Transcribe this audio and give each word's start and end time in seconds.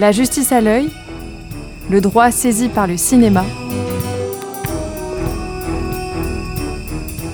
La 0.00 0.12
justice 0.12 0.50
à 0.50 0.62
l'œil, 0.62 0.88
le 1.90 2.00
droit 2.00 2.30
saisi 2.30 2.70
par 2.70 2.86
le 2.86 2.96
cinéma. 2.96 3.44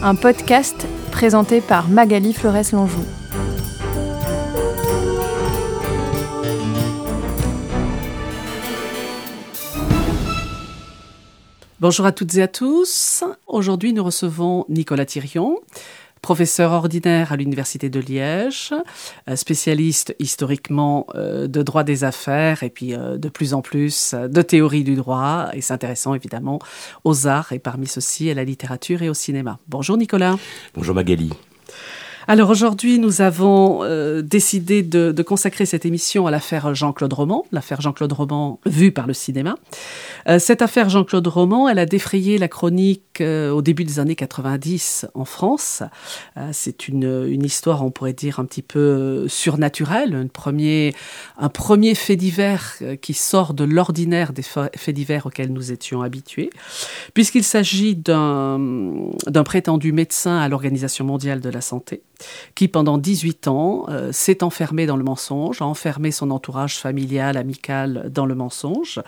Un 0.02 0.16
podcast 0.16 0.84
présenté 1.12 1.60
par 1.60 1.88
Magali 1.88 2.32
Flores-Langeau. 2.32 3.04
Bonjour 11.78 12.04
à 12.04 12.10
toutes 12.10 12.34
et 12.34 12.42
à 12.42 12.48
tous. 12.48 13.22
Aujourd'hui, 13.46 13.92
nous 13.92 14.02
recevons 14.02 14.64
Nicolas 14.68 15.06
Thirion, 15.06 15.60
professeur 16.26 16.72
ordinaire 16.72 17.30
à 17.30 17.36
l'Université 17.36 17.88
de 17.88 18.00
Liège, 18.00 18.74
euh, 19.28 19.36
spécialiste 19.36 20.12
historiquement 20.18 21.06
euh, 21.14 21.46
de 21.46 21.62
droit 21.62 21.84
des 21.84 22.02
affaires 22.02 22.64
et 22.64 22.68
puis 22.68 22.94
euh, 22.94 23.16
de 23.16 23.28
plus 23.28 23.54
en 23.54 23.62
plus 23.62 24.12
de 24.12 24.42
théorie 24.42 24.82
du 24.82 24.96
droit 24.96 25.50
et 25.52 25.60
s'intéressant 25.60 26.14
évidemment 26.14 26.58
aux 27.04 27.28
arts 27.28 27.52
et 27.52 27.60
parmi 27.60 27.86
ceux-ci 27.86 28.28
à 28.28 28.34
la 28.34 28.42
littérature 28.42 29.02
et 29.02 29.08
au 29.08 29.14
cinéma. 29.14 29.60
Bonjour 29.68 29.96
Nicolas. 29.96 30.34
Bonjour 30.74 30.96
Magali. 30.96 31.30
Alors 32.28 32.50
aujourd'hui, 32.50 32.98
nous 32.98 33.20
avons 33.20 33.84
euh, 33.84 34.20
décidé 34.20 34.82
de, 34.82 35.12
consacrer 35.22 35.64
cette 35.64 35.86
émission 35.86 36.26
à 36.26 36.32
l'affaire 36.32 36.74
Jean-Claude 36.74 37.12
Roman, 37.12 37.44
l'affaire 37.52 37.80
Jean-Claude 37.80 38.12
Roman 38.12 38.58
vue 38.66 38.90
par 38.90 39.06
le 39.06 39.12
cinéma. 39.12 39.54
Euh, 40.28 40.40
cette 40.40 40.60
affaire 40.60 40.88
Jean-Claude 40.88 41.26
Roman, 41.28 41.68
elle 41.68 41.78
a 41.78 41.86
défrayé 41.86 42.38
la 42.38 42.48
chronique 42.48 43.04
au 43.20 43.62
début 43.62 43.84
des 43.84 43.98
années 43.98 44.16
90 44.16 45.06
en 45.14 45.24
France. 45.24 45.82
C'est 46.52 46.88
une, 46.88 47.44
histoire, 47.44 47.84
on 47.84 47.90
pourrait 47.90 48.12
dire, 48.12 48.40
un 48.40 48.44
petit 48.44 48.62
peu 48.62 49.26
surnaturelle, 49.28 50.14
un 50.14 50.26
premier, 50.26 50.94
un 51.38 51.48
premier 51.48 51.94
fait 51.94 52.16
divers 52.16 52.76
qui 53.00 53.14
sort 53.14 53.54
de 53.54 53.64
l'ordinaire 53.64 54.32
des 54.32 54.42
faits 54.42 54.94
divers 54.94 55.26
auxquels 55.26 55.52
nous 55.52 55.72
étions 55.72 56.02
habitués, 56.02 56.50
puisqu'il 57.14 57.44
s'agit 57.44 57.94
d'un 57.94 59.44
prétendu 59.44 59.92
médecin 59.92 60.38
à 60.38 60.48
l'Organisation 60.48 61.04
mondiale 61.04 61.40
de 61.40 61.50
la 61.50 61.60
santé 61.60 62.02
qui 62.54 62.68
pendant 62.68 62.98
18 62.98 63.48
ans 63.48 63.86
euh, 63.88 64.12
s'est 64.12 64.42
enfermé 64.42 64.86
dans 64.86 64.96
le 64.96 65.04
mensonge, 65.04 65.60
a 65.60 65.66
enfermé 65.66 66.10
son 66.10 66.30
entourage 66.30 66.76
familial, 66.76 67.36
amical 67.36 68.10
dans 68.10 68.26
le 68.26 68.34
mensonge, 68.34 69.00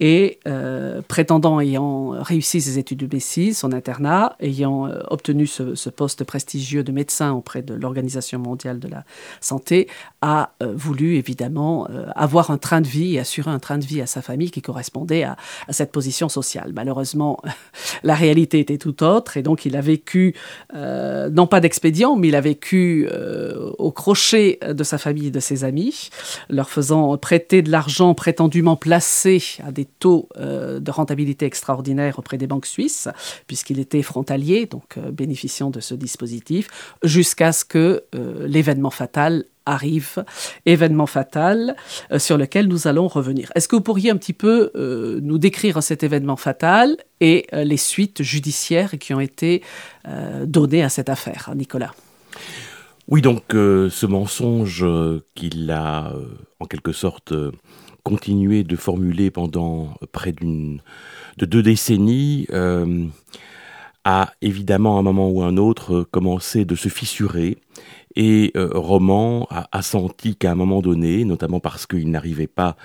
et 0.00 0.38
euh, 0.46 1.00
prétendant 1.06 1.60
ayant 1.60 2.10
réussi 2.10 2.60
ses 2.60 2.78
études 2.78 2.98
de 2.98 3.06
médecine, 3.06 3.47
son 3.54 3.72
internat, 3.72 4.36
ayant 4.40 4.86
euh, 4.86 5.00
obtenu 5.08 5.46
ce, 5.46 5.88
poste 5.90 6.24
prestigieux 6.24 6.82
de 6.82 6.92
médecin 6.92 7.32
auprès 7.32 7.62
de 7.62 7.74
l'Organisation 7.74 8.38
mondiale 8.38 8.78
de 8.78 8.88
la 8.88 9.04
santé, 9.40 9.88
a 10.20 10.50
voulu 10.60 11.16
évidemment 11.16 11.88
avoir 12.14 12.50
un 12.50 12.58
train 12.58 12.80
de 12.80 12.86
vie 12.86 13.14
et 13.14 13.20
assurer 13.20 13.50
un 13.50 13.58
train 13.58 13.78
de 13.78 13.84
vie 13.84 14.00
à 14.00 14.06
sa 14.06 14.20
famille 14.20 14.50
qui 14.50 14.60
correspondait 14.60 15.22
à, 15.22 15.36
cette 15.70 15.92
position 15.92 16.28
sociale. 16.28 16.72
Malheureusement, 16.74 17.40
la 18.02 18.14
réalité 18.14 18.60
était 18.60 18.78
tout 18.78 19.02
autre, 19.02 19.36
et 19.36 19.42
donc 19.42 19.64
il 19.64 19.76
a 19.76 19.80
vécu, 19.80 20.34
non 20.74 21.46
pas 21.46 21.60
d'expédient, 21.60 22.16
mais 22.16 22.28
il 22.28 22.36
avait 22.36 22.48
vécu 22.48 23.06
euh, 23.12 23.70
au 23.78 23.92
crochet 23.92 24.58
de 24.66 24.84
sa 24.84 24.96
famille 24.96 25.26
et 25.26 25.30
de 25.30 25.40
ses 25.40 25.64
amis, 25.64 26.08
leur 26.48 26.70
faisant 26.70 27.16
prêter 27.18 27.60
de 27.60 27.70
l'argent 27.70 28.14
prétendument 28.14 28.76
placé 28.76 29.42
à 29.66 29.70
des 29.70 29.84
taux 29.84 30.28
euh, 30.38 30.80
de 30.80 30.90
rentabilité 30.90 31.44
extraordinaires 31.44 32.18
auprès 32.18 32.38
des 32.38 32.46
banques 32.46 32.66
suisses, 32.66 33.08
puisqu'il 33.46 33.78
était 33.78 34.02
frontalier, 34.02 34.66
donc 34.66 34.96
euh, 34.96 35.10
bénéficiant 35.10 35.70
de 35.70 35.80
ce 35.80 35.94
dispositif, 35.94 36.68
jusqu'à 37.02 37.52
ce 37.52 37.64
que 37.64 38.04
l'événement 38.46 38.90
fatal 38.90 39.44
arrive, 39.66 40.24
événement 40.66 41.06
fatal 41.06 41.76
sur 42.16 42.38
lequel 42.38 42.68
nous 42.68 42.86
allons 42.86 43.06
revenir. 43.06 43.50
Est-ce 43.54 43.68
que 43.68 43.76
vous 43.76 43.82
pourriez 43.82 44.10
un 44.10 44.16
petit 44.16 44.32
peu 44.32 44.70
nous 45.22 45.38
décrire 45.38 45.82
cet 45.82 46.02
événement 46.02 46.36
fatal 46.36 46.96
et 47.20 47.46
les 47.52 47.76
suites 47.76 48.22
judiciaires 48.22 48.92
qui 48.98 49.14
ont 49.14 49.20
été 49.20 49.62
données 50.44 50.82
à 50.82 50.88
cette 50.88 51.08
affaire, 51.08 51.50
Nicolas? 51.54 51.92
Oui, 53.08 53.22
donc 53.22 53.54
euh, 53.54 53.88
ce 53.88 54.04
mensonge 54.04 54.84
euh, 54.84 55.24
qu'il 55.34 55.70
a 55.70 56.12
euh, 56.12 56.26
en 56.60 56.66
quelque 56.66 56.92
sorte 56.92 57.32
continué 58.02 58.64
de 58.64 58.76
formuler 58.76 59.30
pendant 59.30 59.94
près 60.12 60.32
d'une 60.32 60.80
de 61.36 61.46
deux 61.46 61.62
décennies 61.62 62.46
a 64.08 64.32
évidemment 64.40 64.96
à 64.96 65.00
un 65.00 65.02
moment 65.02 65.28
ou 65.28 65.42
un 65.42 65.58
autre 65.58 66.02
commencé 66.10 66.64
de 66.64 66.74
se 66.74 66.88
fissurer 66.88 67.58
et 68.16 68.52
euh, 68.56 68.70
Roman 68.74 69.46
a, 69.50 69.82
senti 69.82 70.34
qu'à 70.34 70.50
un 70.50 70.54
moment 70.54 70.80
donné, 70.80 71.26
notamment 71.26 71.60
parce 71.60 71.86
qu'il 71.86 72.10
n'arrivait 72.10 72.46
pas 72.46 72.76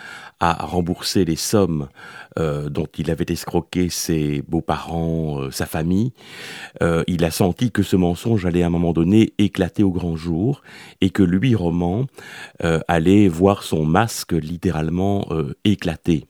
à 0.41 0.65
rembourser 0.65 1.23
les 1.23 1.37
sommes 1.37 1.87
euh, 2.37 2.67
dont 2.69 2.87
il 2.97 3.09
avait 3.09 3.25
escroqué 3.29 3.89
ses 3.89 4.43
beaux-parents, 4.47 5.43
euh, 5.43 5.51
sa 5.51 5.65
famille, 5.65 6.11
il 7.07 7.23
a 7.23 7.31
senti 7.31 7.71
que 7.71 7.83
ce 7.83 7.95
mensonge 7.95 8.45
allait 8.45 8.63
à 8.63 8.67
un 8.67 8.69
moment 8.69 8.91
donné 8.91 9.33
éclater 9.37 9.81
au 9.81 9.91
grand 9.91 10.17
jour 10.17 10.61
et 10.99 11.09
que 11.09 11.23
lui, 11.23 11.55
Roman, 11.55 12.05
allait 12.89 13.29
voir 13.29 13.63
son 13.63 13.85
masque 13.85 14.33
littéralement 14.33 15.27
éclater. 15.63 16.25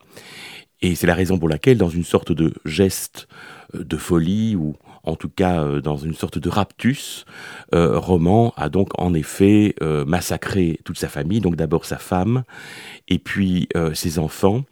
Et 0.82 0.96
c'est 0.96 1.08
la 1.08 1.16
raison 1.16 1.40
pour 1.40 1.50
laquelle, 1.50 1.78
dans 1.78 1.90
une 1.90 2.04
sorte 2.04 2.32
de 2.32 2.54
geste 2.66 3.28
de 3.74 3.98
folie 3.98 4.56
ou 4.56 4.76
en 5.04 5.16
tout 5.16 5.30
cas 5.30 5.64
euh, 5.64 5.82
dans 5.82 5.98
une 5.98 6.14
sorte 6.14 6.40
de 6.40 6.50
raptus, 6.50 7.26
euh, 7.74 8.00
Roman 8.00 8.54
a 8.56 8.70
donc 8.70 8.90
en 9.00 9.14
effet 9.14 9.76
euh, 9.82 10.06
massacré 10.06 10.80
toute 10.86 10.98
sa 10.98 11.10
famille, 11.10 11.42
donc 11.42 11.56
d'abord 11.56 11.86
sa 11.86 11.98
femme, 11.98 12.44
et 13.08 13.20
puis 13.20 13.68
ses 13.94 14.20
enfants. 14.20 14.64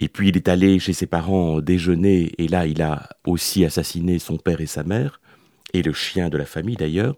Et 0.00 0.08
puis 0.08 0.28
il 0.28 0.36
est 0.36 0.48
allé 0.48 0.78
chez 0.78 0.92
ses 0.92 1.06
parents 1.06 1.60
déjeuner, 1.60 2.32
et 2.38 2.48
là 2.48 2.66
il 2.66 2.82
a 2.82 3.08
aussi 3.26 3.64
assassiné 3.64 4.18
son 4.18 4.36
père 4.36 4.60
et 4.60 4.66
sa 4.66 4.84
mère 4.84 5.20
et 5.74 5.82
le 5.82 5.92
chien 5.92 6.28
de 6.28 6.38
la 6.38 6.46
famille 6.46 6.76
d'ailleurs. 6.76 7.16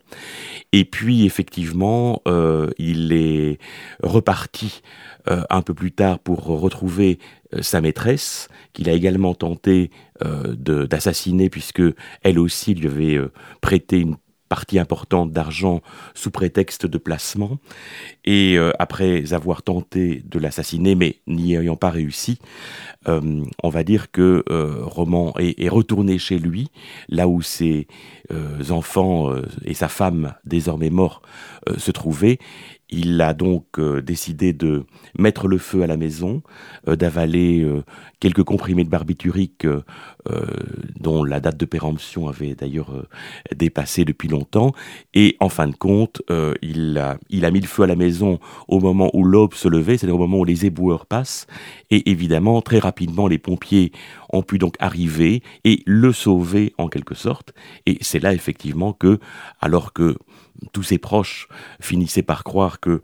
Et 0.72 0.84
puis 0.84 1.24
effectivement, 1.24 2.22
il 2.78 3.12
est 3.12 3.58
reparti 4.02 4.82
un 5.26 5.62
peu 5.62 5.74
plus 5.74 5.92
tard 5.92 6.18
pour 6.18 6.44
retrouver 6.44 7.18
sa 7.60 7.80
maîtresse, 7.80 8.48
qu'il 8.72 8.88
a 8.88 8.92
également 8.92 9.34
tenté 9.34 9.90
euh, 10.24 10.54
d'assassiner 10.54 11.48
puisque 11.48 11.82
elle 12.22 12.38
aussi 12.38 12.74
lui 12.74 12.86
avait 12.86 13.16
euh, 13.16 13.32
prêté 13.60 13.98
une 13.98 14.16
partie 14.50 14.78
importante 14.78 15.32
d'argent 15.32 15.80
sous 16.14 16.30
prétexte 16.30 16.84
de 16.84 16.98
placement. 16.98 17.56
Et 18.26 18.58
euh, 18.58 18.72
après 18.78 19.32
avoir 19.32 19.62
tenté 19.62 20.22
de 20.26 20.38
l'assassiner, 20.38 20.94
mais 20.94 21.20
n'y 21.26 21.54
ayant 21.54 21.76
pas 21.76 21.90
réussi, 21.90 22.38
on 23.06 23.68
va 23.70 23.82
dire 23.82 24.10
que 24.10 24.44
Roman 24.82 25.32
est, 25.38 25.58
est, 25.58 25.70
retourné 25.70 26.18
chez 26.18 26.38
lui, 26.38 26.68
là 27.08 27.28
où 27.28 27.40
ses 27.40 27.86
enfants 28.68 29.32
et 29.64 29.72
sa 29.72 29.88
femme, 29.88 30.34
désormais 30.44 30.90
morts, 30.90 31.22
se 31.78 31.90
trouvaient. 31.90 32.38
Il 32.90 33.20
a 33.20 33.34
donc 33.34 33.78
euh, 33.78 34.02
décidé 34.02 34.52
de 34.52 34.84
mettre 35.18 35.48
le 35.48 35.58
feu 35.58 35.82
à 35.82 35.86
la 35.86 35.96
maison, 35.96 36.42
euh, 36.88 36.96
d'avaler 36.96 37.60
euh, 37.60 37.82
quelques 38.18 38.42
comprimés 38.42 38.84
de 38.84 38.90
barbiturique 38.90 39.66
dont 41.00 41.24
la 41.24 41.40
date 41.40 41.56
de 41.56 41.64
péremption 41.64 42.28
avait 42.28 42.54
d'ailleurs 42.54 43.06
dépassé 43.56 44.04
depuis 44.04 44.28
longtemps. 44.28 44.72
Et 45.14 45.36
en 45.40 45.48
fin 45.48 45.66
de 45.66 45.74
compte, 45.74 46.20
il, 46.60 46.98
a, 46.98 47.16
il 47.30 47.46
a 47.46 47.50
mis 47.50 47.60
le 47.60 47.66
feu 47.66 47.84
à 47.84 47.86
la 47.86 47.96
maison 47.96 48.38
au 48.68 48.78
moment 48.78 49.10
où 49.14 49.24
l'aube 49.24 49.54
se 49.54 49.68
levait, 49.68 49.96
c'est-à-dire 49.96 50.16
au 50.16 50.18
moment 50.18 50.40
où 50.40 50.44
les 50.44 50.66
éboueurs 50.66 51.06
passent. 51.06 51.46
Et 51.90 52.10
évidemment, 52.10 52.60
très 52.60 52.78
rapidement, 52.78 53.26
les 53.26 53.38
pompiers 53.38 53.92
ont 54.32 54.42
pu 54.42 54.58
donc 54.58 54.74
arriver 54.80 55.42
et 55.64 55.82
le 55.86 56.12
sauver 56.12 56.74
en 56.76 56.88
quelque 56.88 57.14
sorte. 57.14 57.54
Et 57.86 57.96
c'est 58.02 58.20
là 58.20 58.34
effectivement 58.34 58.92
que, 58.92 59.18
alors 59.60 59.94
que 59.94 60.16
tous 60.72 60.82
ses 60.82 60.98
proches 60.98 61.48
finissaient 61.80 62.22
par 62.22 62.44
croire 62.44 62.80
que 62.80 63.00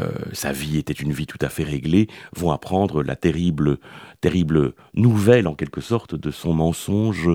euh, 0.00 0.10
sa 0.32 0.52
vie 0.52 0.78
était 0.78 0.92
une 0.92 1.12
vie 1.12 1.26
tout 1.26 1.38
à 1.40 1.48
fait 1.48 1.64
réglée, 1.64 2.08
vont 2.34 2.50
apprendre 2.50 3.02
la 3.02 3.16
terrible, 3.16 3.78
terrible 4.20 4.74
nouvelle 4.94 5.46
en 5.46 5.54
quelque 5.54 5.80
sorte 5.80 6.14
de 6.14 6.30
son 6.30 6.52
mensonge 6.52 7.30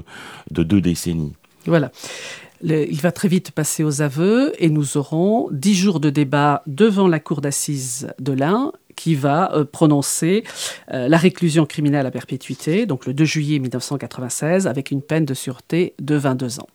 de 0.51 0.63
deux 0.63 0.81
décennies. 0.81 1.33
Voilà. 1.65 1.91
il 2.63 2.99
va 3.01 3.11
très 3.11 3.27
vite 3.27 3.51
passer 3.51 3.83
aux 3.83 4.01
aveux 4.01 4.53
et 4.57 4.69
nous 4.69 4.97
aurons 4.97 5.47
dix 5.51 5.75
jours 5.75 5.99
de 5.99 6.09
débat 6.09 6.63
devant 6.67 7.07
la 7.07 7.19
cour 7.19 7.41
d'assises 7.41 8.07
de 8.19 8.33
l'Ain 8.33 8.71
qui 8.95 9.15
va 9.15 9.53
euh, 9.53 9.65
prononcer 9.65 10.43
euh, 10.93 11.07
la 11.07 11.17
réclusion 11.17 11.65
criminelle 11.65 12.05
à 12.05 12.11
perpétuité, 12.11 12.85
donc 12.85 13.05
le 13.05 13.13
2 13.13 13.25
juillet 13.25 13.59
1996, 13.59 14.67
avec 14.67 14.91
une 14.91 15.01
peine 15.01 15.25
de 15.25 15.33
sûreté 15.33 15.95
de 15.99 16.15
22 16.15 16.59
ans. 16.59 16.67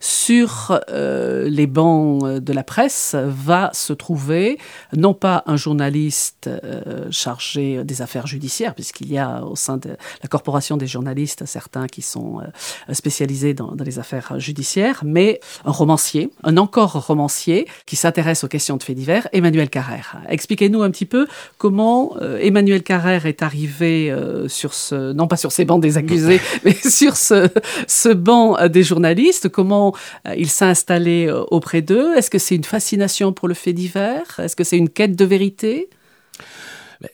Sur 0.00 0.80
euh, 0.90 1.48
les 1.48 1.66
bancs 1.66 2.24
de 2.24 2.52
la 2.52 2.62
presse 2.62 3.14
va 3.18 3.70
se 3.72 3.92
trouver 3.92 4.58
non 4.96 5.14
pas 5.14 5.42
un 5.46 5.56
journaliste 5.56 6.48
euh, 6.48 7.06
chargé 7.10 7.84
des 7.84 8.02
affaires 8.02 8.26
judiciaires, 8.26 8.74
puisqu'il 8.74 9.12
y 9.12 9.18
a 9.18 9.44
au 9.44 9.56
sein 9.56 9.76
de 9.76 9.90
la 10.22 10.28
corporation 10.28 10.76
des 10.76 10.86
journalistes 10.86 11.44
certains 11.46 11.86
qui 11.86 12.02
sont 12.02 12.40
euh, 12.40 12.94
spécialisés 12.94 13.54
dans, 13.54 13.74
les 13.84 13.98
affaires 13.98 14.38
judiciaires, 14.38 15.02
mais 15.04 15.40
un 15.64 15.72
romancier, 15.72 16.30
un 16.44 16.56
encore 16.56 17.06
romancier 17.06 17.66
qui 17.86 17.96
s'intéresse 17.96 18.44
aux 18.44 18.48
questions 18.48 18.76
de 18.76 18.82
faits 18.82 18.96
divers, 18.96 19.28
Emmanuel 19.32 19.68
Carrère. 19.70 20.18
Expliquez-nous 20.28 20.82
un 20.82 20.90
petit 20.90 21.06
peu 21.06 21.26
comment 21.58 22.16
Emmanuel 22.20 22.82
Carrère 22.82 23.26
est 23.26 23.42
arrivé 23.42 24.14
sur 24.46 24.72
ce, 24.72 25.12
non 25.12 25.26
pas 25.26 25.36
sur 25.36 25.50
ces 25.50 25.64
bancs 25.64 25.82
des 25.82 25.96
accusés, 25.96 26.40
mais 26.64 26.74
sur 26.74 27.16
ce, 27.16 27.48
ce 27.88 28.10
banc 28.10 28.56
des 28.68 28.84
journalistes 28.84 29.48
comment 29.52 29.94
euh, 30.26 30.34
il 30.36 30.48
s'est 30.48 30.64
installé 30.64 31.26
euh, 31.26 31.44
auprès 31.50 31.82
d'eux. 31.82 32.16
Est-ce 32.16 32.30
que 32.30 32.38
c'est 32.38 32.56
une 32.56 32.64
fascination 32.64 33.32
pour 33.32 33.48
le 33.48 33.54
fait 33.54 33.72
divers? 33.72 34.40
Est-ce 34.40 34.56
que 34.56 34.64
c'est 34.64 34.78
une 34.78 34.88
quête 34.88 35.14
de 35.16 35.24
vérité? 35.24 35.88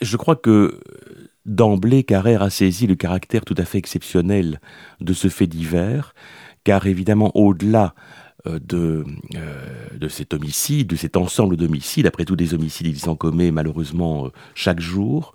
Je 0.01 0.17
crois 0.17 0.37
que 0.37 0.81
d'emblée, 1.45 2.05
Carrère 2.05 2.43
a 2.43 2.51
saisi 2.51 2.87
le 2.87 2.95
caractère 2.95 3.45
tout 3.45 3.55
à 3.59 3.65
fait 3.65 3.79
exceptionnel 3.79 4.61
de 5.01 5.13
ce 5.13 5.29
fait 5.29 5.47
divers, 5.47 6.15
car 6.65 6.87
évidemment, 6.87 7.35
au-delà 7.35 7.95
euh, 8.47 8.59
de, 8.61 10.09
cet 10.09 10.35
homicide, 10.35 10.89
de 10.89 10.97
cet 10.97 11.17
ensemble 11.17 11.57
d'homicides, 11.57 12.07
après 12.07 12.25
tout 12.25 12.37
des 12.37 12.55
homicides, 12.55 12.87
ils 12.87 12.99
s'en 12.99 13.17
commet 13.17 13.51
malheureusement 13.51 14.31
chaque 14.55 14.81
jour, 14.81 15.33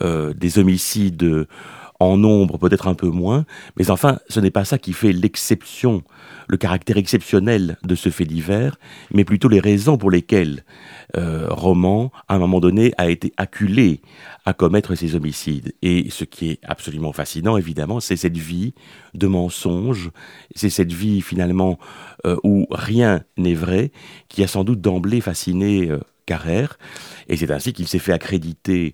des 0.00 0.58
homicides 0.58 1.46
en 2.00 2.16
nombre 2.16 2.58
peut-être 2.58 2.86
un 2.86 2.94
peu 2.94 3.08
moins, 3.08 3.44
mais 3.76 3.90
enfin, 3.90 4.18
ce 4.28 4.38
n'est 4.38 4.52
pas 4.52 4.64
ça 4.64 4.78
qui 4.78 4.92
fait 4.92 5.12
l'exception, 5.12 6.02
le 6.46 6.56
caractère 6.56 6.96
exceptionnel 6.96 7.76
de 7.82 7.94
ce 7.94 8.08
fait 8.08 8.24
divers, 8.24 8.78
mais 9.12 9.24
plutôt 9.24 9.48
les 9.48 9.58
raisons 9.58 9.98
pour 9.98 10.10
lesquelles 10.10 10.64
euh, 11.16 11.48
Roman, 11.50 12.12
à 12.28 12.36
un 12.36 12.38
moment 12.38 12.60
donné, 12.60 12.92
a 12.98 13.10
été 13.10 13.32
acculé 13.36 14.00
à 14.44 14.52
commettre 14.52 14.94
ces 14.94 15.16
homicides. 15.16 15.74
Et 15.82 16.08
ce 16.10 16.24
qui 16.24 16.50
est 16.50 16.60
absolument 16.62 17.12
fascinant, 17.12 17.56
évidemment, 17.56 17.98
c'est 17.98 18.16
cette 18.16 18.36
vie 18.36 18.74
de 19.14 19.26
mensonge, 19.26 20.10
c'est 20.54 20.70
cette 20.70 20.92
vie 20.92 21.20
finalement 21.20 21.78
euh, 22.26 22.36
où 22.44 22.66
rien 22.70 23.22
n'est 23.36 23.54
vrai, 23.54 23.90
qui 24.28 24.44
a 24.44 24.46
sans 24.46 24.62
doute 24.62 24.80
d'emblée 24.80 25.20
fasciné 25.20 25.90
euh, 25.90 25.98
Carrère, 26.26 26.78
et 27.28 27.38
c'est 27.38 27.50
ainsi 27.50 27.72
qu'il 27.72 27.88
s'est 27.88 27.98
fait 27.98 28.12
accréditer 28.12 28.92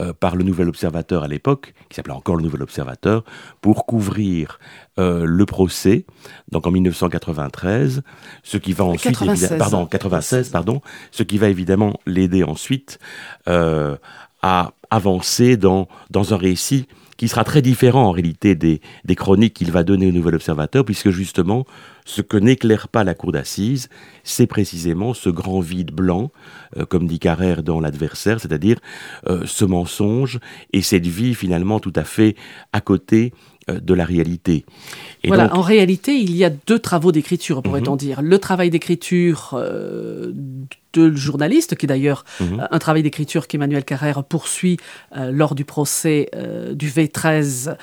euh, 0.00 0.12
par 0.12 0.34
le 0.34 0.42
Nouvel 0.42 0.68
Observateur 0.68 1.22
à 1.22 1.28
l'époque, 1.28 1.74
qui 1.88 1.94
s'appelait 1.96 2.14
encore 2.14 2.36
le 2.36 2.42
Nouvel 2.42 2.62
Observateur, 2.62 3.24
pour 3.60 3.86
couvrir 3.86 4.58
euh, 4.98 5.24
le 5.24 5.46
procès, 5.46 6.04
donc 6.50 6.66
en 6.66 6.72
1993, 6.72 8.02
ce 8.42 8.56
qui 8.56 8.72
va 8.72 8.84
ensuite, 8.84 9.16
96. 9.16 9.56
pardon, 9.58 9.86
96, 9.86 10.48
pardon, 10.48 10.80
ce 11.12 11.22
qui 11.22 11.38
va 11.38 11.48
évidemment 11.48 12.00
l'aider 12.06 12.42
ensuite 12.42 12.98
euh, 13.48 13.96
à 14.42 14.72
avancer 14.90 15.56
dans, 15.56 15.88
dans 16.10 16.34
un 16.34 16.36
récit 16.38 16.88
qui 17.16 17.28
sera 17.28 17.44
très 17.44 17.62
différent 17.62 18.04
en 18.04 18.10
réalité 18.10 18.54
des, 18.54 18.80
chroniques 19.16 19.54
qu'il 19.54 19.70
va 19.70 19.84
donner 19.84 20.08
au 20.08 20.12
Nouvel 20.12 20.34
Observateur, 20.34 20.84
puisque 20.84 21.10
justement, 21.10 21.64
ce 22.04 22.20
que 22.22 22.36
n'éclaire 22.36 22.88
pas 22.88 23.04
la 23.04 23.14
cour 23.14 23.32
d'assises, 23.32 23.88
c'est 24.24 24.46
précisément 24.46 25.14
ce 25.14 25.30
grand 25.30 25.60
vide 25.60 25.92
blanc, 25.92 26.30
euh, 26.76 26.84
comme 26.84 27.06
dit 27.06 27.18
Carrère 27.18 27.62
dans 27.62 27.80
L'adversaire, 27.80 28.40
c'est-à-dire 28.40 28.78
euh, 29.28 29.42
ce 29.46 29.64
mensonge 29.64 30.40
et 30.72 30.82
cette 30.82 31.06
vie 31.06 31.34
finalement 31.34 31.80
tout 31.80 31.92
à 31.96 32.04
fait 32.04 32.36
à 32.72 32.80
côté 32.80 33.32
de 33.68 33.94
la 33.94 34.04
réalité. 34.04 34.64
Et 35.22 35.28
voilà, 35.28 35.48
donc... 35.48 35.56
en 35.56 35.60
réalité, 35.62 36.12
il 36.16 36.36
y 36.36 36.44
a 36.44 36.50
deux 36.50 36.78
travaux 36.78 37.12
d'écriture, 37.12 37.62
pourrait-on 37.62 37.92
mm 37.92 37.96
-hmm. 37.96 37.98
dire. 37.98 38.22
Le 38.22 38.38
travail 38.38 38.68
d'écriture 38.70 39.54
euh, 39.54 40.32
de 40.92 41.10
journaliste, 41.12 41.74
qui 41.76 41.86
est 41.86 41.92
d'ailleurs 41.94 42.24
mm 42.40 42.44
-hmm. 42.44 42.68
un 42.70 42.78
travail 42.78 43.02
d'écriture 43.02 43.42
qu'Emmanuel 43.48 43.84
Carrère 43.84 44.22
poursuit 44.22 44.76
euh, 44.78 45.32
lors 45.40 45.54
du 45.54 45.64
procès 45.64 46.18
euh, 46.36 46.74
du 46.74 46.88
V13 46.96 47.76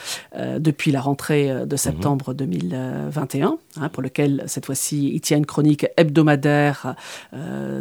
depuis 0.67 0.91
la 0.91 1.01
rentrée 1.01 1.45
de 1.73 1.77
septembre 1.87 2.27
mm 2.29 2.33
-hmm. 2.33 2.45
2021, 2.45 3.57
hein, 3.81 3.89
pour 3.93 4.03
lequel, 4.07 4.31
cette 4.53 4.65
fois-ci, 4.67 4.97
il 5.15 5.21
tient 5.25 5.39
une 5.43 5.49
chronique 5.53 5.85
hebdomadaire 6.01 6.79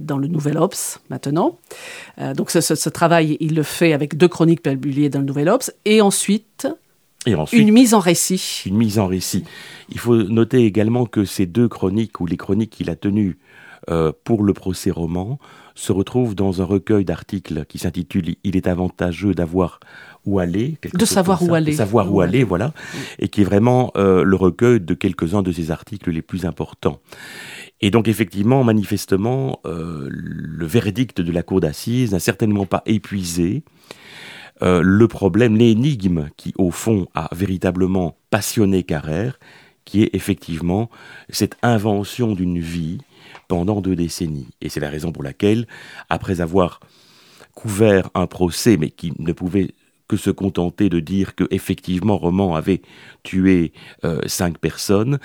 dans 0.08 0.18
le 0.22 0.28
Nouvel 0.34 0.56
Obs, 0.66 0.82
maintenant. 1.12 1.50
donc 2.38 2.46
ce, 2.54 2.60
ce, 2.68 2.74
ce 2.84 2.90
travail, 3.00 3.26
il 3.46 3.52
le 3.60 3.64
fait 3.78 3.92
avec 3.98 4.10
deux 4.22 4.30
chroniques 4.36 4.62
publiées 4.68 5.10
dans 5.14 5.22
le 5.24 5.28
Nouvel 5.30 5.48
Obs, 5.54 5.68
et 5.92 5.98
ensuite... 6.10 6.62
Et 7.26 7.34
ensuite, 7.34 7.60
une 7.60 7.72
mise 7.72 7.94
en 7.94 8.00
récit. 8.00 8.62
Une 8.66 8.76
mise 8.76 8.98
en 8.98 9.06
récit. 9.06 9.44
Il 9.90 9.98
faut 9.98 10.16
noter 10.16 10.64
également 10.64 11.06
que 11.06 11.24
ces 11.24 11.46
deux 11.46 11.68
chroniques, 11.68 12.20
ou 12.20 12.26
les 12.26 12.36
chroniques 12.36 12.70
qu'il 12.70 12.88
a 12.88 12.96
tenues 12.96 13.38
euh, 13.90 14.12
pour 14.24 14.42
le 14.42 14.54
procès 14.54 14.90
roman, 14.90 15.38
se 15.74 15.92
retrouvent 15.92 16.34
dans 16.34 16.62
un 16.62 16.64
recueil 16.64 17.04
d'articles 17.04 17.64
qui 17.66 17.78
s'intitule 17.78 18.36
Il 18.44 18.56
est 18.56 18.66
avantageux 18.66 19.34
d'avoir 19.34 19.80
où 20.24 20.38
aller. 20.38 20.78
De 20.94 21.04
savoir 21.04 21.42
où 21.42 21.54
aller. 21.54 21.72
De 21.72 21.76
savoir 21.76 22.12
où, 22.12 22.20
aller, 22.20 22.44
voilà. 22.44 22.72
Et 23.18 23.28
qui 23.28 23.42
est 23.42 23.44
vraiment 23.44 23.90
euh, 23.96 24.22
le 24.22 24.36
recueil 24.36 24.80
de 24.80 24.94
quelques-uns 24.94 25.42
de 25.42 25.52
ses 25.52 25.70
articles 25.70 26.10
les 26.10 26.22
plus 26.22 26.44
importants. 26.44 27.00
Et 27.80 27.90
donc 27.90 28.08
effectivement, 28.08 28.62
manifestement, 28.64 29.60
euh, 29.64 30.08
le 30.10 30.66
verdict 30.66 31.20
de 31.20 31.32
la 31.32 31.42
cour 31.42 31.60
d'assises 31.60 32.12
n'a 32.12 32.18
certainement 32.18 32.66
pas 32.66 32.82
épuisé 32.84 33.62
euh, 34.62 34.82
le 34.82 35.08
problème, 35.08 35.56
l'énigme 35.56 36.28
qui, 36.36 36.52
au 36.58 36.70
fond, 36.70 37.06
a 37.14 37.28
véritablement 37.34 38.16
passionné 38.30 38.82
Carrère, 38.82 39.38
qui 39.84 40.02
est 40.02 40.10
effectivement 40.14 40.90
cette 41.30 41.56
invention 41.62 42.34
d'une 42.34 42.60
vie 42.60 42.98
pendant 43.48 43.80
deux 43.80 43.96
décennies. 43.96 44.48
Et 44.60 44.68
c'est 44.68 44.80
la 44.80 44.90
raison 44.90 45.12
pour 45.12 45.22
laquelle, 45.22 45.66
après 46.08 46.40
avoir 46.40 46.80
couvert 47.54 48.10
un 48.14 48.26
procès, 48.26 48.76
mais 48.76 48.90
qui 48.90 49.12
ne 49.18 49.32
pouvait 49.32 49.74
que 50.08 50.16
se 50.16 50.30
contenter 50.30 50.88
de 50.88 50.98
dire 50.98 51.36
que 51.36 51.44
effectivement 51.52 52.18
Roman 52.18 52.56
avait 52.56 52.82
tué 53.22 53.72
euh, 54.04 54.20
cinq 54.26 54.58
personnes, 54.58 55.20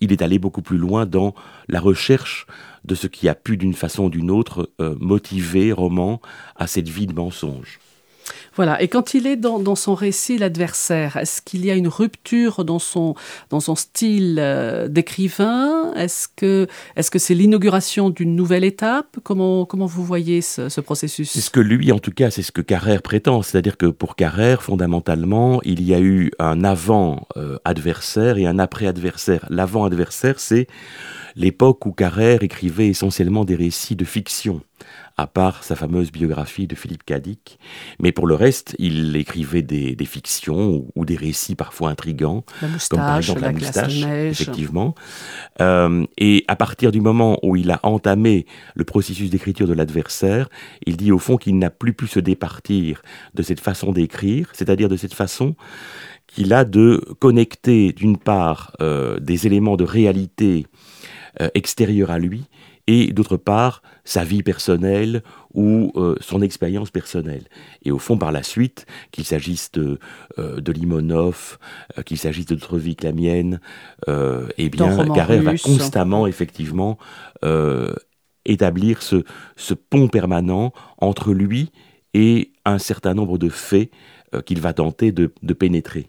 il 0.00 0.12
est 0.12 0.22
allé 0.22 0.40
beaucoup 0.40 0.62
plus 0.62 0.78
loin 0.78 1.06
dans 1.06 1.34
la 1.68 1.78
recherche 1.78 2.46
de 2.84 2.96
ce 2.96 3.06
qui 3.06 3.28
a 3.28 3.36
pu 3.36 3.56
d'une 3.56 3.74
façon 3.74 4.06
ou 4.06 4.10
d'une 4.10 4.32
autre 4.32 4.70
euh, 4.80 4.96
motiver 4.98 5.70
Roman 5.70 6.20
à 6.56 6.66
cette 6.66 6.88
vie 6.88 7.06
de 7.06 7.12
mensonge. 7.12 7.78
Voilà. 8.56 8.80
Et 8.80 8.88
quand 8.88 9.14
il 9.14 9.26
est 9.26 9.36
dans, 9.36 9.58
dans 9.58 9.74
son 9.74 9.94
récit, 9.94 10.38
l'adversaire, 10.38 11.16
est-ce 11.16 11.42
qu'il 11.42 11.64
y 11.64 11.70
a 11.70 11.74
une 11.74 11.88
rupture 11.88 12.64
dans 12.64 12.78
son, 12.78 13.14
dans 13.50 13.60
son 13.60 13.74
style 13.74 14.38
euh, 14.40 14.88
d'écrivain? 14.88 15.92
Est-ce 15.94 16.28
que 16.36 16.68
est-ce 16.96 17.10
que 17.10 17.18
c'est 17.18 17.34
l'inauguration 17.34 18.10
d'une 18.10 18.36
nouvelle 18.36 18.64
étape? 18.64 19.18
Comment, 19.22 19.64
comment 19.64 19.86
vous 19.86 20.04
voyez 20.04 20.40
ce, 20.40 20.68
ce 20.68 20.80
processus? 20.80 21.30
C'est 21.30 21.40
ce 21.40 21.50
que 21.50 21.60
lui, 21.60 21.90
en 21.92 21.98
tout 21.98 22.12
cas, 22.12 22.30
c'est 22.30 22.42
ce 22.42 22.52
que 22.52 22.60
Carrère 22.60 23.02
prétend. 23.02 23.42
C'est-à-dire 23.42 23.76
que 23.76 23.86
pour 23.86 24.14
Carrère, 24.14 24.62
fondamentalement, 24.62 25.60
il 25.64 25.82
y 25.82 25.94
a 25.94 26.00
eu 26.00 26.30
un 26.38 26.62
avant-adversaire 26.64 28.38
et 28.38 28.46
un 28.46 28.58
après-adversaire. 28.58 29.46
L'avant-adversaire, 29.50 30.38
c'est 30.38 30.68
l'époque 31.36 31.86
où 31.86 31.92
Carrère 31.92 32.42
écrivait 32.42 32.88
essentiellement 32.88 33.44
des 33.44 33.56
récits 33.56 33.96
de 33.96 34.04
fiction 34.04 34.60
à 35.16 35.26
part 35.26 35.62
sa 35.62 35.76
fameuse 35.76 36.10
biographie 36.10 36.66
de 36.66 36.74
Philippe 36.74 37.04
Cadic. 37.04 37.58
Mais 38.00 38.10
pour 38.10 38.26
le 38.26 38.34
reste, 38.34 38.74
il 38.78 39.14
écrivait 39.16 39.62
des, 39.62 39.94
des 39.94 40.04
fictions 40.04 40.70
ou, 40.70 40.90
ou, 40.96 41.04
des 41.04 41.16
récits 41.16 41.54
parfois 41.54 41.90
intrigants, 41.90 42.44
moustache, 42.62 42.88
comme 42.88 42.98
par 42.98 43.16
exemple 43.16 43.40
la, 43.40 43.46
la 43.48 43.52
moustache, 43.52 44.04
neige. 44.04 44.40
effectivement. 44.40 44.94
Euh, 45.60 46.04
et 46.18 46.44
à 46.48 46.56
partir 46.56 46.90
du 46.90 47.00
moment 47.00 47.38
où 47.42 47.54
il 47.54 47.70
a 47.70 47.78
entamé 47.84 48.46
le 48.74 48.84
processus 48.84 49.30
d'écriture 49.30 49.68
de 49.68 49.72
l'adversaire, 49.72 50.48
il 50.84 50.96
dit 50.96 51.12
au 51.12 51.18
fond 51.18 51.36
qu'il 51.36 51.58
n'a 51.58 51.70
plus 51.70 51.92
pu 51.92 52.08
se 52.08 52.18
départir 52.18 53.02
de 53.34 53.42
cette 53.42 53.60
façon 53.60 53.92
d'écrire, 53.92 54.50
c'est-à-dire 54.52 54.88
de 54.88 54.96
cette 54.96 55.14
façon 55.14 55.54
qu'il 56.26 56.52
a 56.52 56.64
de 56.64 57.04
connecter 57.20 57.92
d'une 57.92 58.16
part 58.16 58.72
euh, 58.80 59.20
des 59.20 59.46
éléments 59.46 59.76
de 59.76 59.84
réalité 59.84 60.66
euh, 61.40 61.48
extérieurs 61.54 62.10
à 62.10 62.18
lui 62.18 62.44
et 62.86 63.12
d'autre 63.12 63.36
part 63.36 63.82
sa 64.04 64.24
vie 64.24 64.42
personnelle 64.42 65.22
ou 65.54 65.92
euh, 65.96 66.16
son 66.20 66.42
expérience 66.42 66.90
personnelle. 66.90 67.44
Et 67.84 67.90
au 67.90 67.98
fond, 67.98 68.18
par 68.18 68.32
la 68.32 68.42
suite, 68.42 68.86
qu'il 69.10 69.24
s'agisse 69.24 69.72
de, 69.72 69.98
euh, 70.38 70.60
de 70.60 70.72
Limonov, 70.72 71.58
euh, 71.98 72.02
qu'il 72.02 72.18
s'agisse 72.18 72.46
d'autres 72.46 72.78
vies 72.78 72.96
que 72.96 73.06
la 73.06 73.12
mienne, 73.12 73.60
eh 74.58 74.68
bien, 74.68 75.06
Carrère 75.14 75.42
va 75.42 75.56
constamment, 75.56 76.26
effectivement, 76.26 76.98
établir 78.44 79.02
ce, 79.02 79.24
ce 79.56 79.74
pont 79.74 80.08
permanent 80.08 80.72
entre 80.98 81.32
lui 81.32 81.70
et 82.12 82.52
un 82.64 82.78
certain 82.78 83.14
nombre 83.14 83.38
de 83.38 83.48
faits 83.48 83.90
qu'il 84.44 84.60
va 84.60 84.72
tenter 84.72 85.12
de, 85.12 85.32
de 85.42 85.54
pénétrer. 85.54 86.08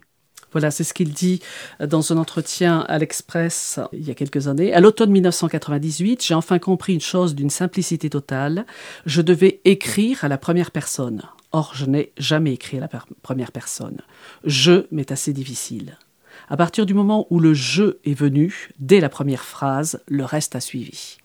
Voilà, 0.55 0.71
c'est 0.71 0.85
ce 0.85 0.93
qu'il 0.93 1.11
dit 1.11 1.41
dans 1.85 2.13
un 2.13 2.17
entretien 2.17 2.85
à 2.87 2.97
l'Express 2.97 3.81
il 3.91 4.07
y 4.07 4.11
a 4.11 4.13
quelques 4.13 4.47
années. 4.47 4.73
À 4.73 4.79
l'automne 4.79 5.11
1998, 5.11 6.23
j'ai 6.23 6.33
enfin 6.33 6.59
compris 6.59 6.93
une 6.93 7.01
chose 7.01 7.35
d'une 7.35 7.49
simplicité 7.49 8.09
totale. 8.09 8.65
Je 9.05 9.21
devais 9.21 9.59
écrire 9.65 10.23
à 10.23 10.29
la 10.29 10.37
première 10.37 10.71
personne. 10.71 11.23
Or, 11.51 11.73
je 11.75 11.85
n'ai 11.85 12.13
jamais 12.17 12.53
écrit 12.53 12.77
à 12.77 12.79
la 12.79 12.89
première 13.21 13.51
personne. 13.51 13.97
Je 14.45 14.85
m'est 14.91 15.11
assez 15.11 15.33
difficile. 15.33 15.97
À 16.47 16.55
partir 16.55 16.85
du 16.85 16.93
moment 16.93 17.27
où 17.29 17.41
le 17.41 17.53
jeu 17.53 17.99
est 18.05 18.17
venu, 18.17 18.69
dès 18.79 19.01
la 19.01 19.09
première 19.09 19.43
phrase, 19.43 19.99
le 20.07 20.23
reste 20.23 20.55
a 20.55 20.61
suivi. 20.61 21.17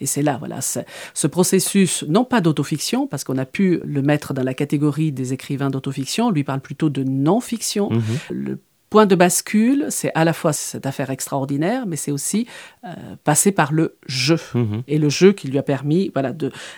Et 0.00 0.06
c'est 0.06 0.22
là, 0.22 0.38
voilà, 0.40 0.58
ce 0.60 1.26
processus, 1.28 2.04
non 2.08 2.24
pas 2.24 2.40
d'autofiction, 2.40 3.06
parce 3.06 3.22
qu'on 3.22 3.38
a 3.38 3.46
pu 3.46 3.80
le 3.84 4.02
mettre 4.02 4.34
dans 4.34 4.42
la 4.42 4.54
catégorie 4.54 5.12
des 5.12 5.32
écrivains 5.32 5.70
d'autofiction, 5.70 6.30
lui 6.32 6.42
parle 6.42 6.60
plutôt 6.60 6.90
de 6.90 7.04
non-fiction. 7.04 7.88
Mhm 7.90 8.58
point 8.92 9.06
de 9.06 9.14
bascule, 9.14 9.86
c'est 9.88 10.12
à 10.14 10.22
la 10.22 10.34
fois 10.34 10.52
cette 10.52 10.84
affaire 10.84 11.08
extraordinaire, 11.08 11.86
mais 11.86 11.96
c'est 11.96 12.10
aussi 12.10 12.46
euh, 12.84 12.90
passer 13.24 13.50
par 13.50 13.72
le 13.72 13.96
jeu. 14.04 14.38
Mhm. 14.52 14.82
Et 14.86 14.98
le 14.98 15.08
jeu 15.08 15.32
qui 15.32 15.48
lui 15.48 15.56
a 15.56 15.62
permis 15.62 16.10
voilà, 16.12 16.34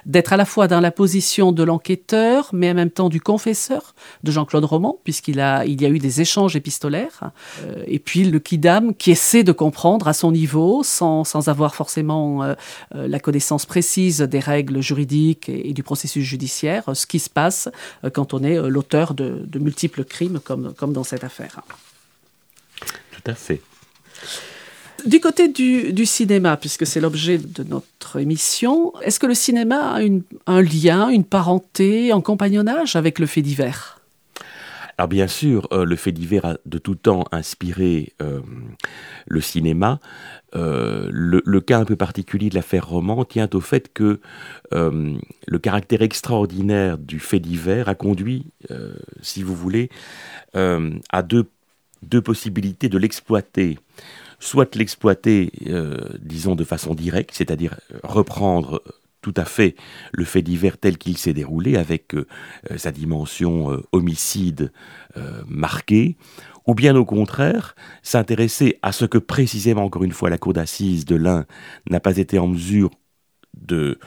d'être 0.06 0.32
à 0.32 0.36
la 0.36 0.44
fois 0.44 0.68
dans 0.68 0.78
la 0.78 0.92
position 0.92 1.50
de 1.50 1.64
l'enquêteur, 1.64 2.50
mais 2.52 2.70
en 2.70 2.74
même 2.74 2.92
temps 2.92 3.08
du 3.08 3.20
confesseur 3.20 3.96
de 4.22 4.30
Jean-Claude 4.30 4.64
Roman, 4.64 4.96
puisqu'il 5.02 5.40
a, 5.40 5.66
il 5.66 5.82
y 5.82 5.86
a 5.86 5.88
eu 5.88 5.98
des 5.98 6.20
échanges 6.20 6.54
épistolaires. 6.54 7.32
Euh, 7.64 7.82
et 7.88 7.98
puis 7.98 8.22
le 8.22 8.38
kidam 8.38 8.94
qui 8.94 9.10
essaie 9.10 9.42
de 9.42 9.50
comprendre 9.50 10.06
à 10.06 10.12
son 10.12 10.30
niveau, 10.30 10.84
sans, 10.84 11.24
sans 11.24 11.48
avoir 11.48 11.74
forcément 11.74 12.44
euh, 12.44 12.54
la 12.92 13.18
connaissance 13.18 13.66
précise 13.66 14.20
des 14.20 14.38
règles 14.38 14.80
juridiques 14.80 15.48
et, 15.48 15.72
du 15.72 15.82
processus 15.82 16.22
judiciaire, 16.24 16.84
ce 16.94 17.08
qui 17.08 17.18
se 17.18 17.28
passe 17.28 17.68
quand 18.12 18.34
on 18.34 18.44
est 18.44 18.56
l'auteur 18.70 19.14
de, 19.14 19.42
de 19.44 19.58
multiples 19.58 20.04
crimes, 20.04 20.38
comme, 20.38 20.72
comme 20.74 20.92
dans 20.92 21.02
cette 21.02 21.24
affaire 21.24 21.56
fait. 23.32 23.62
Du 25.06 25.20
côté 25.20 25.48
du, 25.48 26.06
cinéma, 26.06 26.56
puisque 26.56 26.86
c'est 26.86 27.00
l'objet 27.00 27.36
de 27.38 27.62
notre 27.62 28.20
émission, 28.20 28.92
est-ce 29.02 29.20
que 29.20 29.26
le 29.26 29.34
cinéma 29.34 29.96
a 29.96 30.00
un 30.46 30.62
lien, 30.62 31.08
une 31.08 31.24
parenté, 31.24 32.10
un 32.10 32.22
compagnonnage 32.22 32.96
avec 32.96 33.18
le 33.18 33.26
fait 33.26 33.42
divers? 33.42 34.00
Alors 34.96 35.08
bien 35.08 35.26
sûr, 35.26 35.68
euh, 35.72 35.84
le 35.84 35.96
fait 35.96 36.12
divers 36.12 36.44
a 36.44 36.56
de 36.64 36.78
tout 36.78 36.94
temps 36.94 37.24
inspiré 37.32 38.12
euh, 38.22 38.40
le 39.26 39.40
cinéma. 39.40 39.98
Euh, 40.54 41.08
le, 41.10 41.60
cas 41.60 41.80
un 41.80 41.84
peu 41.84 41.96
particulier 41.96 42.48
de 42.48 42.54
l'affaire 42.54 42.88
Roman 42.88 43.24
tient 43.24 43.48
au 43.52 43.60
fait 43.60 43.92
que 43.92 44.20
le 44.70 45.58
caractère 45.58 46.02
extraordinaire 46.02 46.96
du 46.96 47.18
fait 47.18 47.40
divers 47.40 47.88
a 47.88 47.94
conduit, 47.94 48.46
si 49.20 49.42
vous 49.42 49.54
voulez, 49.54 49.90
à 50.54 51.22
deux 51.22 51.48
deux 52.04 52.22
possibilités 52.22 52.88
de 52.88 52.98
l'exploiter. 52.98 53.78
Soit 54.38 54.74
l'exploiter, 54.74 55.50
euh, 55.66 55.98
disons, 56.20 56.54
de 56.54 56.64
façon 56.64 56.94
directe, 56.94 57.30
c'est-à-dire 57.32 57.76
euh, 57.92 57.98
reprendre 58.02 58.82
tout 59.20 59.34
à 59.36 59.46
fait 59.46 59.74
le 60.12 60.24
fait 60.24 60.42
divers 60.42 60.76
tel 60.76 60.98
qu'il 60.98 61.16
s'est 61.16 61.32
déroulé, 61.32 61.76
avec 61.76 62.14
euh, 62.14 62.26
sa 62.76 62.92
dimension 62.92 63.82
homicide 63.92 64.70
marquée, 65.46 66.16
ou 66.66 66.74
bien 66.74 66.94
au 66.96 67.06
contraire, 67.06 67.74
s'intéresser 68.02 68.78
à 68.82 68.92
ce 68.92 69.06
que 69.06 69.18
précisément, 69.18 69.84
encore 69.84 70.04
une 70.04 70.12
fois, 70.12 70.28
la 70.28 70.38
cour 70.38 70.52
d'assises 70.52 71.06
de 71.06 71.16
l'un 71.16 71.46
n'a 71.88 72.00
pas 72.00 72.18
été 72.18 72.38
en 72.38 72.48
mesure 72.48 72.90
de, 73.54 73.98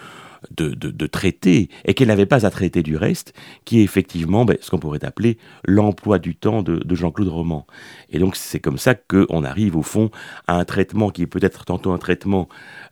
de, 0.51 1.07
traiter 1.07 1.69
et 1.85 1.93
qu'elle 1.93 2.09
n'avait 2.09 2.25
pas 2.25 2.45
à 2.45 2.49
traiter 2.49 2.83
du 2.83 2.97
reste, 2.97 3.33
qui 3.65 3.79
est 3.79 3.83
effectivement 3.83 4.45
ben, 4.45 4.57
ce 4.61 4.69
qu'on 4.69 4.79
pourrait 4.79 5.03
appeler 5.05 5.37
l'emploi 5.65 6.19
du 6.19 6.35
temps 6.35 6.63
de, 6.63 6.95
Jean-Claude 6.95 7.27
Roman. 7.27 7.65
Et 8.09 8.19
donc 8.19 8.35
c'est 8.35 8.59
comme 8.59 8.77
ça 8.77 8.95
qu'on 8.95 9.43
arrive 9.43 9.75
au 9.75 9.83
fond 9.83 10.09
à 10.47 10.55
un 10.55 10.65
traitement 10.65 11.09
qui 11.09 11.21
est 11.23 11.27
peut-être 11.27 11.65
tantôt 11.65 11.91
un 11.91 11.97
traitement 11.97 12.49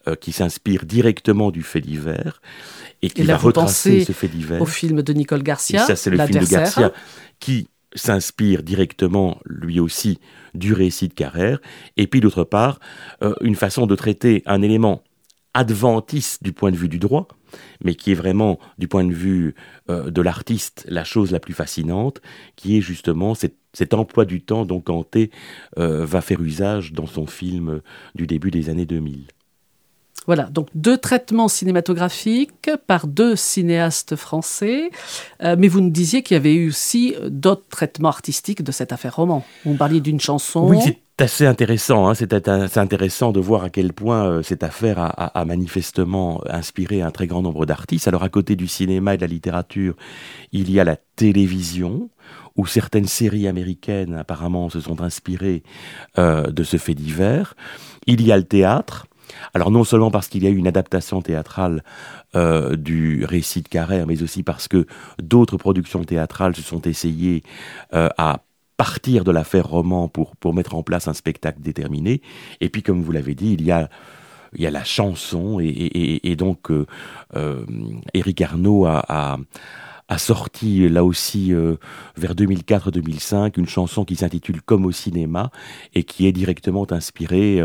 euh, 0.08 0.16
qui 0.16 0.32
s'inspire 0.32 0.86
directement 0.86 1.52
du 1.52 1.64
fait 1.64 1.82
divers 1.82 2.42
et 3.02 3.10
qui 3.10 3.24
va 3.24 3.38
retracer 3.38 4.04
ce 4.06 4.12
fait 4.12 4.28
divers. 4.28 4.62
Au 4.62 4.66
film 4.66 5.02
de 5.02 5.14
Nicole 5.14 5.44
Garcia. 5.44 5.86
ça 5.86 5.96
c'est 5.96 6.10
le 6.10 6.18
film 6.26 6.40
de 6.40 6.50
Garcia 6.50 6.92
qui 7.40 7.68
s'inspire 7.96 8.62
directement, 8.62 9.40
lui 9.46 9.80
aussi, 9.80 10.20
du 10.54 10.74
récit 10.74 11.08
de 11.08 11.14
Carrère, 11.14 11.60
et 11.98 12.08
puis 12.08 12.20
d'autre 12.20 12.44
part, 12.44 12.80
euh, 13.24 13.34
une 13.42 13.56
façon 13.56 13.88
de 13.88 13.96
traiter 13.96 14.44
un 14.46 14.62
élément 14.62 15.04
adventiste 15.56 16.44
du 16.44 16.54
point 16.54 16.70
de 16.70 16.76
vue 16.76 16.90
du 16.90 17.00
droit, 17.00 17.28
mais 17.84 17.96
qui 17.96 18.12
est 18.12 18.16
vraiment, 18.16 18.60
du 18.78 18.88
point 18.88 19.06
de 19.06 19.14
vue 19.14 19.56
euh, 19.90 20.12
de 20.12 20.22
l'artiste, 20.22 20.86
la 20.88 21.04
chose 21.04 21.32
la 21.32 21.40
plus 21.40 21.54
fascinante, 21.54 22.22
qui 22.58 22.78
est 22.78 22.82
justement 22.82 23.34
cet, 23.34 23.56
emploi 23.94 24.26
du 24.26 24.42
temps 24.42 24.66
dont 24.66 24.82
Kanté 24.82 25.32
euh, 25.80 26.06
va 26.06 26.22
faire 26.22 26.42
usage 26.42 26.92
dans 26.92 27.08
son 27.08 27.26
film 27.26 27.82
du 28.16 28.28
début 28.28 28.52
des 28.52 28.70
années 28.70 28.86
2000. 28.86 29.24
Voilà, 30.28 30.44
donc 30.44 30.70
deux 30.74 30.98
traitements 30.98 31.48
cinématographiques 31.48 32.72
par 32.88 33.08
deux 33.08 33.36
cinéastes 33.36 34.16
français, 34.16 34.90
euh, 35.44 35.56
mais 35.58 35.68
vous 35.68 35.82
nous 35.82 35.90
disiez 35.90 36.24
qu'il 36.24 36.36
y 36.36 36.38
avait 36.40 36.56
eu 36.56 36.70
aussi 36.70 37.16
d'autres 37.28 37.68
traitements 37.70 38.10
artistiques 38.10 38.64
de 38.64 38.72
cette 38.72 38.92
affaire 38.92 39.16
roman. 39.16 39.46
Vous 39.66 39.76
parliez 39.76 40.02
d'une 40.02 40.20
chanson. 40.20 40.68
Oui, 40.68 40.78
c'est 40.84 41.05
assez 41.22 41.46
intéressant. 41.46 42.08
Hein. 42.10 42.14
C'est 42.14 42.78
intéressant 42.78 43.32
de 43.32 43.40
voir 43.40 43.64
à 43.64 43.70
quel 43.70 43.94
point 43.94 44.26
euh, 44.26 44.44
cette 44.44 44.64
affaire 44.64 44.98
a, 45.00 45.46
manifestement 45.46 46.42
inspiré 46.50 47.02
un 47.02 47.12
très 47.12 47.28
grand 47.28 47.42
nombre 47.42 47.66
d'artistes. 47.66 48.08
Alors 48.08 48.24
à 48.24 48.30
côté 48.30 48.56
du 48.56 48.68
cinéma 48.68 49.14
et 49.14 49.18
de 49.18 49.22
la 49.22 49.28
littérature, 49.28 49.96
il 50.52 50.72
y 50.72 50.80
a 50.80 50.84
la 50.84 50.98
télévision 51.16 52.10
où 52.58 52.66
certaines 52.66 53.08
séries 53.08 53.48
américaines 53.48 54.14
apparemment 54.16 54.70
se 54.70 54.80
sont 54.82 55.02
inspirées 55.02 55.64
euh, 56.18 56.52
de 56.52 56.64
ce 56.64 56.78
fait 56.78 56.96
divers. 56.96 57.56
Il 58.08 58.22
y 58.22 58.32
a 58.32 58.38
le 58.38 58.44
théâtre. 58.44 59.08
Alors 59.54 59.72
non 59.72 59.84
seulement 59.84 60.12
parce 60.12 60.28
qu'il 60.28 60.44
y 60.44 60.48
a 60.48 60.50
eu 60.50 60.56
une 60.56 60.68
adaptation 60.68 61.22
théâtrale 61.22 61.84
euh, 62.36 62.76
du 62.76 63.26
récit 63.26 63.62
de 63.62 63.68
Carrère, 63.68 64.06
mais 64.06 64.22
aussi 64.22 64.44
parce 64.44 64.68
que 64.68 64.86
d'autres 65.22 65.58
productions 65.58 66.04
théâtrales 66.04 66.56
se 66.56 66.62
sont 66.62 66.82
essayées 66.82 67.44
à 67.92 68.42
partir 68.78 69.24
de 69.24 69.32
l'affaire 69.32 69.68
roman 69.68 70.08
pour, 70.08 70.36
pour 70.36 70.54
mettre 70.54 70.76
en 70.76 70.84
place 70.84 71.08
un 71.08 71.14
spectacle 71.14 71.62
déterminé. 71.62 72.22
Et 72.62 72.70
puis, 72.70 72.84
comme 72.84 73.02
vous 73.02 73.12
l'avez 73.12 73.36
dit, 73.36 73.54
il 73.54 73.66
y 73.66 73.72
a 73.72 73.90
il 74.58 74.62
y 74.62 74.68
a 74.68 74.72
la 74.72 74.86
chanson 74.86 75.60
et, 75.60 76.36
donc 76.38 76.72
euh, 76.72 77.66
Éric 78.14 78.42
Arnaud 78.42 78.86
a, 78.86 79.38
a, 80.08 80.18
sorti 80.18 80.88
là 80.88 81.04
aussi 81.04 81.52
vers 82.16 82.36
2004-2005 82.36 83.60
une 83.60 83.68
chanson 83.68 84.06
qui 84.06 84.16
s'intitule 84.16 84.62
Comme 84.62 84.86
au 84.86 84.94
cinéma 84.94 85.52
et 85.94 86.04
qui 86.04 86.26
est 86.26 86.32
directement 86.32 86.90
inspirée 86.90 87.62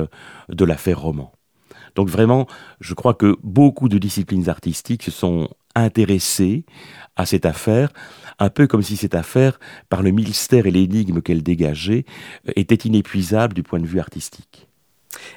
de 0.49 0.64
l'affaire 0.64 1.00
roman. 1.00 1.33
Donc 1.95 2.09
vraiment, 2.09 2.47
je 2.81 2.95
crois 2.95 3.14
que 3.14 3.37
beaucoup 3.43 3.88
de 3.88 3.99
disciplines 3.99 4.49
artistiques 4.49 5.02
se 5.02 5.11
sont 5.11 5.49
intéressées 5.75 6.64
à 7.17 7.26
cette 7.26 7.47
affaire, 7.47 7.93
un 8.40 8.50
peu 8.50 8.66
comme 8.66 8.82
si 8.82 8.97
cette 8.97 9.14
affaire, 9.14 9.61
par 9.88 10.02
le 10.02 10.11
mystère 10.11 10.66
et 10.66 10.70
l'énigme 10.70 11.20
qu'elle 11.23 11.42
dégageait, 11.42 12.04
était 12.56 12.75
inépuisable 12.88 13.54
du 13.54 13.62
point 13.62 13.78
de 13.78 13.87
vue 13.87 14.00
artistique. 14.00 14.70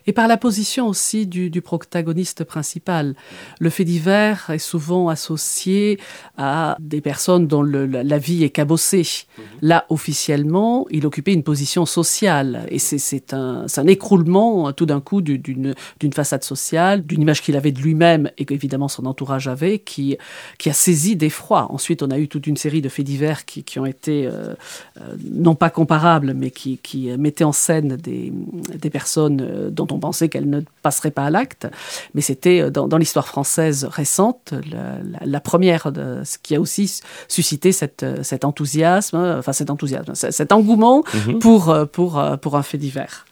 Et 0.07 0.13
par 0.13 0.27
la 0.27 0.37
position 0.37 0.87
aussi 0.87 1.27
du, 1.27 1.61
protagoniste 1.61 2.43
principal. 2.43 3.15
Le 3.59 3.69
fait 3.69 3.85
divers 3.85 4.49
est 4.49 4.57
souvent 4.57 5.07
associé 5.07 5.99
à 6.37 6.75
des 6.79 6.99
personnes 6.99 7.47
dont 7.47 7.63
la, 7.63 8.17
vie 8.17 8.43
est 8.43 8.49
cabossée. 8.49 9.07
Mhm. 9.37 9.43
Là, 9.61 9.85
officiellement, 9.89 10.85
il 10.89 11.05
occupait 11.05 11.33
une 11.33 11.43
position 11.43 11.85
sociale. 11.85 12.65
Et 12.69 12.79
c'est 12.79 13.33
un, 13.33 13.65
écroulement, 13.87 14.73
tout 14.73 14.85
d'un 14.85 14.99
coup, 14.99 15.21
d'une 15.21 15.75
façade 16.13 16.43
sociale, 16.43 17.05
d'une 17.05 17.21
image 17.21 17.41
qu'il 17.41 17.55
avait 17.55 17.71
de 17.71 17.79
lui-même 17.79 18.29
et 18.37 18.45
qu'évidemment 18.45 18.87
son 18.87 19.05
entourage 19.05 19.47
avait, 19.47 19.79
qui, 19.79 20.17
qui 20.57 20.69
a 20.69 20.73
saisi 20.73 21.15
d'effroi. 21.15 21.67
Ensuite, 21.71 22.03
on 22.03 22.11
a 22.11 22.19
eu 22.19 22.27
toute 22.27 22.47
une 22.47 22.57
série 22.57 22.81
de 22.81 22.89
faits 22.89 23.05
divers 23.05 23.45
qui, 23.45 23.79
ont 23.79 23.85
été, 23.85 24.25
euh, 24.25 24.53
euh, 24.99 25.15
non 25.31 25.55
pas 25.55 25.69
comparables, 25.69 26.33
mais 26.33 26.51
qui, 26.51 26.77
qui 26.77 27.09
mettaient 27.17 27.43
en 27.43 27.51
scène 27.51 27.95
des, 27.95 28.33
des 28.79 28.89
personnes 28.89 29.41
euh, 29.41 29.69
dont 29.69 29.87
on 29.91 29.92
pensait 29.99 30.29
qu'elle 30.29 30.49
ne 30.49 30.61
passerait 30.81 31.11
pas 31.11 31.25
à 31.25 31.29
l'acte. 31.29 31.67
Mais 32.13 32.21
c'était 32.21 32.61
euh, 32.61 32.69
dans, 32.69 32.97
l'histoire 32.97 33.27
française 33.27 33.85
récente 33.85 34.53
la, 35.21 35.39
première, 35.39 35.91
de, 35.91 36.21
ce 36.23 36.37
qui 36.37 36.55
a 36.55 36.61
aussi 36.61 37.01
suscité 37.27 37.71
cette, 37.71 38.03
euh, 38.03 38.23
cet 38.23 38.45
enthousiasme, 38.45 39.17
euh, 39.17 39.39
enfin 39.39 39.53
cet 39.53 39.69
enthousiasme, 39.69 40.13
cet 40.15 40.51
engouement 40.51 41.03
mhm. 41.27 41.39
pour, 41.39 41.75
pour, 41.91 42.23
pour 42.41 42.55
un 42.55 42.63
fait 42.63 42.77
divers. 42.77 43.25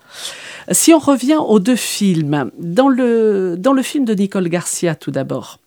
Si 0.71 0.93
on 0.93 0.99
revient 0.99 1.37
aux 1.37 1.59
deux 1.59 1.75
films, 1.75 2.51
dans 2.59 2.89
le, 2.89 3.55
dans 3.57 3.73
le 3.73 3.81
film 3.81 4.05
de 4.05 4.13
Nicole 4.13 4.49
Garcia 4.49 4.95
tout 4.95 5.11
d'abord, 5.11 5.60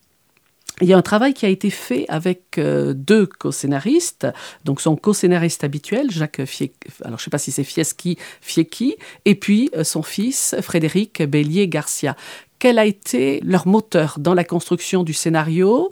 il 0.81 0.89
y 0.89 0.93
a 0.93 0.97
un 0.97 1.03
travail 1.03 1.35
qui 1.35 1.47
a 1.47 1.49
été 1.49 1.71
fait 1.71 2.05
avec 2.09 2.59
euh, 2.59 2.95
deux 2.95 3.27
co-scénaristes, 3.27 4.27
donc 4.65 4.81
son 4.81 4.97
co-scénariste 4.97 5.63
habituel, 5.63 6.11
Jacques 6.11 6.45
Fiecki, 6.45 6.77
alors 7.05 7.19
je 7.19 7.25
sais 7.25 7.31
pas 7.31 7.39
si 7.39 7.53
c'est 7.53 7.63
Fieschi, 7.63 8.97
et 9.25 9.35
puis 9.37 9.71
euh, 9.77 9.85
son 9.85 10.03
fils, 10.03 10.57
Frédéric 10.61 11.23
Bélier-Garcia. 11.23 12.17
Quel 12.59 12.79
a 12.79 12.87
été 12.87 13.41
leur 13.45 13.69
moteur 13.69 14.17
dans 14.19 14.35
la 14.35 14.43
construction 14.43 15.05
du 15.05 15.13
scénario 15.13 15.91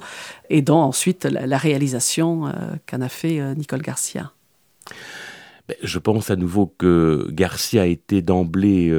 et 0.50 0.62
dans 0.62 0.82
ensuite 0.82 1.26
la, 1.26 1.58
réalisation 1.58 2.48
euh, 2.48 2.50
qu'en 2.88 3.02
a 3.02 3.08
fait 3.08 3.54
Nicole 3.54 3.82
Garcia? 3.82 4.32
Je 5.82 5.98
pense 5.98 6.30
à 6.30 6.36
nouveau 6.36 6.66
que 6.66 7.28
Garcia 7.30 7.82
a 7.82 7.86
été 7.86 8.22
d'emblée 8.22 8.92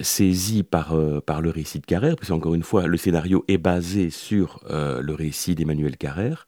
saisi 0.00 0.62
par, 0.62 0.94
par 1.26 1.40
le 1.40 1.50
récit 1.50 1.80
de 1.80 1.86
Carrère, 1.86 2.16
parce 2.16 2.28
qu'encore 2.28 2.54
une 2.54 2.62
fois, 2.62 2.86
le 2.86 2.96
scénario 2.96 3.44
est 3.48 3.58
basé 3.58 4.10
sur 4.10 4.60
le 4.68 5.12
récit 5.14 5.54
d'Emmanuel 5.54 5.96
Carrère. 5.96 6.46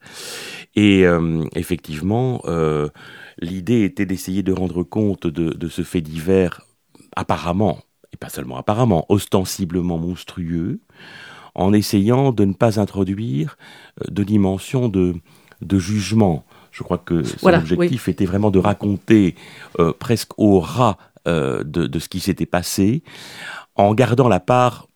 Et 0.74 1.04
effectivement, 1.54 2.42
l'idée 3.40 3.84
était 3.84 4.06
d'essayer 4.06 4.42
de 4.42 4.52
rendre 4.52 4.82
compte 4.82 5.26
de, 5.26 5.68
ce 5.68 5.82
fait 5.82 6.00
divers 6.00 6.62
apparemment, 7.16 7.80
et 8.12 8.16
pas 8.16 8.28
seulement 8.28 8.56
apparemment, 8.56 9.06
ostensiblement 9.08 9.98
monstrueux, 9.98 10.80
en 11.54 11.72
essayant 11.72 12.32
de 12.32 12.44
ne 12.44 12.54
pas 12.54 12.80
introduire 12.80 13.56
de 14.08 14.24
dimension 14.24 14.88
de 14.88 15.78
jugement. 15.78 16.44
Je 16.72 16.82
crois 16.82 16.98
que 16.98 17.22
son 17.22 17.52
objectif 17.52 18.08
était 18.08 18.24
vraiment 18.24 18.50
de 18.50 18.58
raconter 18.58 19.36
euh, 19.78 19.92
presque 19.92 20.30
au 20.38 20.58
ras 20.58 20.96
euh, 21.28 21.62
de, 21.62 21.98
ce 22.00 22.08
qui 22.08 22.18
s'était 22.18 22.46
passé, 22.46 23.04
en 23.76 23.94
gardant 23.94 24.28
la 24.28 24.40
part 24.40 24.88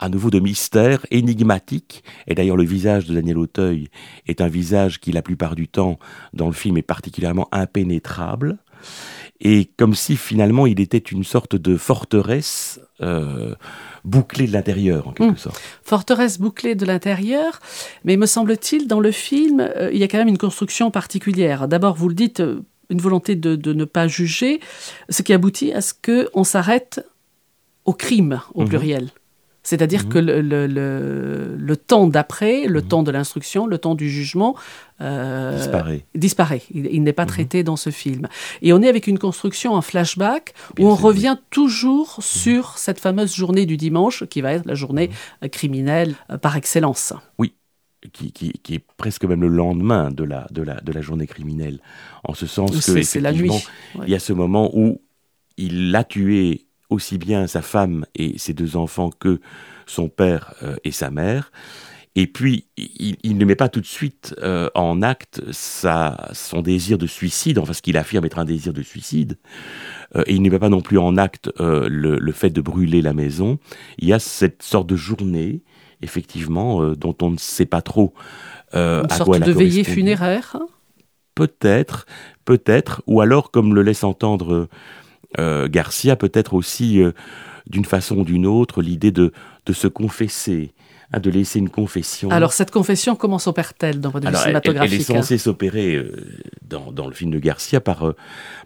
à 0.00 0.08
nouveau 0.08 0.30
de 0.30 0.40
mystère 0.40 1.06
énigmatique. 1.12 2.02
Et 2.26 2.34
d'ailleurs, 2.34 2.56
le 2.56 2.64
visage 2.64 3.06
de 3.06 3.14
Daniel 3.14 3.38
Auteuil 3.38 3.88
est 4.26 4.40
un 4.40 4.48
visage 4.48 4.98
qui, 4.98 5.12
la 5.12 5.22
plupart 5.22 5.54
du 5.54 5.68
temps, 5.68 6.00
dans 6.32 6.46
le 6.46 6.52
film, 6.52 6.76
est 6.76 6.82
particulièrement 6.82 7.46
impénétrable. 7.52 8.58
Et 9.40 9.66
comme 9.76 9.94
si 9.94 10.16
finalement 10.16 10.66
il 10.66 10.80
était 10.80 10.98
une 10.98 11.24
sorte 11.24 11.54
de 11.54 11.76
forteresse 11.76 12.80
euh, 13.00 13.54
bouclée 14.04 14.46
de 14.46 14.52
l'intérieur, 14.52 15.08
en 15.08 15.12
quelque 15.12 15.32
hmm. 15.32 15.36
sorte. 15.36 15.60
Forteresse 15.82 16.38
bouclée 16.38 16.74
de 16.74 16.84
l'intérieur, 16.84 17.60
mais 18.04 18.16
me 18.16 18.26
semble-t-il, 18.26 18.88
dans 18.88 19.00
le 19.00 19.12
film, 19.12 19.60
euh, 19.60 19.90
il 19.92 19.98
y 19.98 20.02
a 20.02 20.08
quand 20.08 20.18
même 20.18 20.28
une 20.28 20.38
construction 20.38 20.90
particulière. 20.90 21.68
D'abord, 21.68 21.94
vous 21.94 22.08
le 22.08 22.14
dites, 22.14 22.40
euh, 22.40 22.62
une 22.90 23.00
volonté 23.00 23.36
de, 23.36 23.72
ne 23.72 23.84
pas 23.84 24.06
juger, 24.06 24.60
ce 25.08 25.22
qui 25.22 25.32
aboutit 25.32 25.72
à 25.72 25.80
ce 25.80 25.94
qu'on 25.94 26.44
s'arrête 26.44 27.04
au 27.84 27.92
crime, 27.92 28.40
au 28.54 28.62
mhm. 28.62 28.68
pluriel. 28.68 29.10
C'est-à-dire 29.62 30.04
mhm. 30.04 30.08
que 30.08 30.18
le, 30.18 31.76
temps 31.76 32.06
d'après, 32.08 32.66
le 32.66 32.80
mhm. 32.80 32.88
temps 32.88 33.02
de 33.02 33.10
l'instruction, 33.10 33.66
le 33.66 33.78
temps 33.78 33.94
du 33.94 34.10
jugement 34.10 34.56
euh, 35.02 36.04
disparaît. 36.14 36.62
Il, 36.72 37.02
n'est 37.02 37.12
pas 37.12 37.26
traité 37.26 37.62
dans 37.62 37.76
ce 37.76 37.90
film. 37.90 38.28
Et 38.62 38.72
on 38.72 38.80
est 38.82 38.88
avec 38.88 39.06
une 39.06 39.18
construction 39.18 39.74
en 39.74 39.82
flashback 39.82 40.54
où 40.78 40.86
on 40.86 40.94
revient 40.94 41.36
toujours 41.50 42.18
sur 42.20 42.78
cette 42.78 43.00
fameuse 43.00 43.34
journée 43.34 43.66
du 43.66 43.76
dimanche 43.76 44.24
qui 44.26 44.40
va 44.40 44.52
être 44.52 44.66
la 44.66 44.74
journée 44.74 45.10
criminelle 45.50 46.14
par 46.40 46.56
excellence. 46.56 47.12
Oui, 47.38 47.54
qui, 48.12 48.32
qui, 48.32 48.74
est 48.74 48.84
presque 48.96 49.24
même 49.24 49.40
le 49.40 49.48
lendemain 49.48 50.10
de 50.10 50.24
la, 50.24 50.46
de 50.50 50.62
la, 50.62 50.80
de 50.80 50.92
la 50.92 51.00
journée 51.00 51.26
criminelle, 51.26 51.80
en 52.24 52.34
ce 52.34 52.46
sens 52.46 52.70
que 52.70 53.02
c'est 53.02 53.20
la 53.20 53.32
nuit. 53.32 53.50
il 54.02 54.08
y 54.08 54.14
a 54.14 54.18
ce 54.18 54.32
moment 54.32 54.70
où 54.74 55.00
il 55.56 55.90
l'a 55.90 56.04
tué 56.04 56.66
aussi 56.88 57.18
bien 57.18 57.46
sa 57.46 57.62
femme 57.62 58.04
et 58.14 58.38
ses 58.38 58.54
deux 58.54 58.76
enfants 58.76 59.10
que 59.10 59.40
son 59.86 60.08
père 60.08 60.54
euh, 60.62 60.76
et 60.84 60.92
sa 60.92 61.10
mère. 61.10 61.52
Et 62.14 62.26
puis, 62.26 62.66
il, 62.76 63.38
ne 63.38 63.44
met 63.46 63.56
pas 63.56 63.70
tout 63.70 63.80
de 63.80 63.86
suite 63.86 64.34
euh, 64.42 64.68
en 64.74 65.00
acte 65.00 65.42
sa, 65.50 66.28
son 66.34 66.60
désir 66.60 66.98
de 66.98 67.06
suicide, 67.06 67.58
enfin 67.58 67.72
ce 67.72 67.80
qu'il 67.80 67.96
affirme 67.96 68.26
être 68.26 68.38
un 68.38 68.44
désir 68.44 68.74
de 68.74 68.82
suicide. 68.82 69.38
Euh, 70.14 70.22
et 70.26 70.34
il 70.34 70.42
ne 70.42 70.50
met 70.50 70.58
pas 70.58 70.68
non 70.68 70.82
plus 70.82 70.98
en 70.98 71.16
acte 71.16 71.50
le, 71.58 71.86
le, 72.18 72.32
fait 72.32 72.50
de 72.50 72.60
brûler 72.60 73.00
la 73.00 73.14
maison. 73.14 73.58
Il 73.98 74.08
y 74.08 74.12
a 74.12 74.18
cette 74.18 74.62
sorte 74.62 74.86
de 74.86 74.96
journée 74.96 75.62
effectivement, 76.02 76.82
euh, 76.82 76.94
dont 76.94 77.16
on 77.22 77.30
ne 77.30 77.38
sait 77.38 77.66
pas 77.66 77.80
trop 77.80 78.12
euh, 78.74 79.02
Une 79.04 79.10
sorte 79.10 79.40
de 79.40 79.52
veillée 79.52 79.84
funéraire 79.84 80.56
Peut-être, 81.34 82.06
peut-être, 82.44 83.02
ou 83.06 83.22
alors, 83.22 83.50
comme 83.50 83.74
le 83.74 83.82
laisse 83.82 84.04
entendre 84.04 84.68
euh, 85.38 85.66
Garcia, 85.66 86.14
peut-être 86.14 86.52
aussi, 86.52 87.02
d'une 87.66 87.86
façon 87.86 88.18
ou 88.18 88.24
d'une 88.24 88.46
autre, 88.46 88.82
l'idée 88.82 89.12
de, 89.12 89.32
de 89.64 89.72
se 89.72 89.88
confesser, 89.88 90.74
hein, 91.12 91.20
de 91.20 91.30
laisser 91.30 91.58
une 91.58 91.70
confession. 91.70 92.30
Alors, 92.30 92.52
cette 92.52 92.70
confession, 92.70 93.16
comment 93.16 93.38
s'opère-t-elle 93.38 94.00
dans 94.00 94.10
votre 94.10 94.34
cinématographique 94.36 94.92
Elle, 94.92 95.00
est 95.00 95.04
censée 95.04 95.38
s'opérer 95.38 96.04
dans, 96.62 96.92
dans, 96.92 97.06
le 97.06 97.14
film 97.14 97.30
de 97.30 97.38
Garcia 97.38 97.80
par, 97.80 98.14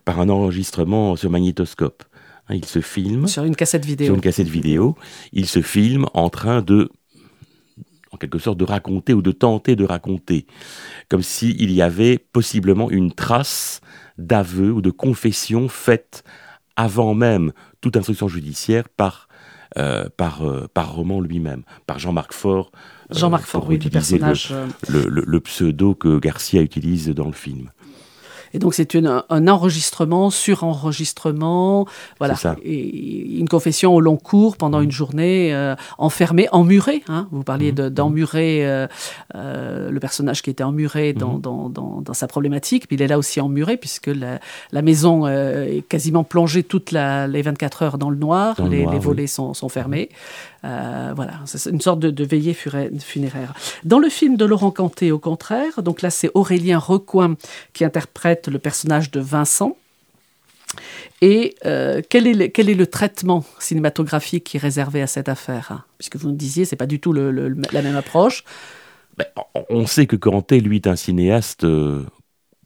par 0.04 0.20
un 0.20 0.28
enregistrement 0.28 1.16
sur 1.16 1.30
magnétoscope. 1.30 2.04
Hein, 2.48 2.54
il 2.54 2.64
se 2.64 2.80
filme. 2.80 3.26
Sur 3.26 3.44
une 3.44 3.56
cassette 3.56 3.84
vidéo. 3.84 4.06
Sur 4.06 4.14
une 4.14 4.20
cassette 4.20 4.48
vidéo. 4.48 4.96
Il 5.32 5.46
se 5.46 5.62
filme 5.62 6.06
en 6.14 6.30
train 6.30 6.62
de 6.62 6.90
en 8.12 8.18
quelque 8.18 8.38
sorte 8.38 8.56
de 8.56 8.64
raconter 8.64 9.12
ou 9.12 9.20
de 9.20 9.32
tenter 9.32 9.76
de 9.76 9.84
raconter, 9.84 10.46
comme 11.10 11.22
s'il 11.22 11.70
y 11.70 11.82
avait 11.82 12.16
possiblement 12.18 12.90
une 12.90 13.12
trace 13.12 13.80
d'aveu 14.16 14.72
ou 14.72 14.80
de 14.80 14.90
confession 14.90 15.68
faite 15.68 16.24
avant 16.76 17.14
même 17.14 17.52
toute 17.80 17.96
instruction 17.96 18.28
judiciaire 18.28 18.88
par, 18.88 19.25
euh, 19.78 20.08
par, 20.16 20.46
euh, 20.46 20.68
par 20.72 20.94
Roman 20.94 21.20
lui-même, 21.20 21.62
par 21.86 21.98
Jean-Marc 21.98 22.32
Faure. 22.32 22.70
Euh, 23.10 23.14
Jean-Marc 23.18 23.44
Faure, 23.44 23.68
oui, 23.68 23.78
du 23.78 23.90
personnage. 23.90 24.54
le, 24.88 25.40
pseudo 25.40 25.94
que 25.94 26.18
Garcia 26.18 26.62
utilise 26.62 27.08
dans 27.08 27.26
le 27.26 27.32
film. 27.32 27.70
Et 28.56 28.58
donc 28.58 28.72
c'est 28.72 28.96
un 28.96 29.48
enregistrement 29.48 30.30
sur 30.30 30.64
enregistrement, 30.64 31.86
voilà, 32.18 32.36
et 32.64 33.36
une 33.38 33.50
confession 33.50 33.94
au 33.94 34.00
long 34.00 34.16
cours 34.16 34.56
pendant 34.56 34.80
une 34.80 34.90
journée 34.90 35.54
euh, 35.54 35.74
enfermée, 35.98 36.48
emmurée. 36.52 37.02
Hein. 37.08 37.28
Vous 37.32 37.42
parliez 37.42 37.70
mmh. 37.72 37.90
d'emmurer 37.90 38.66
euh, 38.66 38.86
euh, 39.34 39.90
le 39.90 40.00
personnage 40.00 40.40
qui 40.40 40.48
était 40.48 40.64
emmuré 40.64 41.12
dans, 41.12 41.34
mmh. 41.34 41.40
dans, 41.42 41.68
dans, 41.68 42.00
dans, 42.00 42.14
sa 42.14 42.28
problématique, 42.28 42.86
puis 42.86 42.96
il 42.96 43.02
est 43.02 43.08
là 43.08 43.18
aussi 43.18 43.42
emmuré 43.42 43.76
puisque 43.76 44.06
la, 44.06 44.40
la 44.72 44.80
maison 44.80 45.26
est 45.26 45.86
quasiment 45.86 46.24
plongée 46.24 46.62
toutes 46.62 46.92
les 46.92 47.42
24 47.42 47.82
heures 47.82 47.98
dans 47.98 48.08
le 48.08 48.16
noir, 48.16 48.56
les, 48.62 48.86
les, 48.86 48.98
volets 48.98 49.26
sont, 49.26 49.52
sont 49.52 49.68
fermés. 49.68 50.08
Euh, 50.64 51.12
voilà, 51.14 51.40
c'est 51.44 51.70
une 51.70 51.80
sorte 51.80 52.00
de, 52.00 52.24
veillée 52.24 52.54
funéraire. 52.54 53.54
Dans 53.84 53.98
le 53.98 54.08
film 54.08 54.36
de 54.36 54.44
Laurent 54.44 54.70
Canté, 54.70 55.12
au 55.12 55.18
contraire, 55.18 55.82
donc 55.82 56.02
là 56.02 56.10
c'est 56.10 56.30
Aurélien 56.34 56.78
Recoin 56.78 57.36
qui 57.72 57.84
interprète 57.84 58.48
le 58.48 58.58
personnage 58.58 59.10
de 59.10 59.20
Vincent. 59.20 59.76
Et 61.22 61.54
euh, 61.64 62.02
quel, 62.08 62.26
est 62.26 62.34
le, 62.74 62.86
traitement 62.86 63.44
cinématographique 63.58 64.44
qui 64.44 64.56
est 64.56 64.60
réservé 64.60 65.00
à 65.00 65.06
cette 65.06 65.28
affaire? 65.28 65.86
Puisque 65.98 66.16
vous 66.16 66.28
nous 66.28 66.36
disiez, 66.36 66.64
c'est 66.64 66.76
pas 66.76 66.86
du 66.86 67.00
tout 67.00 67.12
la 67.12 67.82
même 67.82 67.96
approche. 67.96 68.44
Ben, 69.16 69.26
on 69.70 69.86
sait 69.86 70.06
que 70.06 70.16
Canté, 70.16 70.60
lui, 70.60 70.76
est 70.76 70.86
un 70.86 70.96
cinéaste 70.96 71.64
euh, 71.64 72.04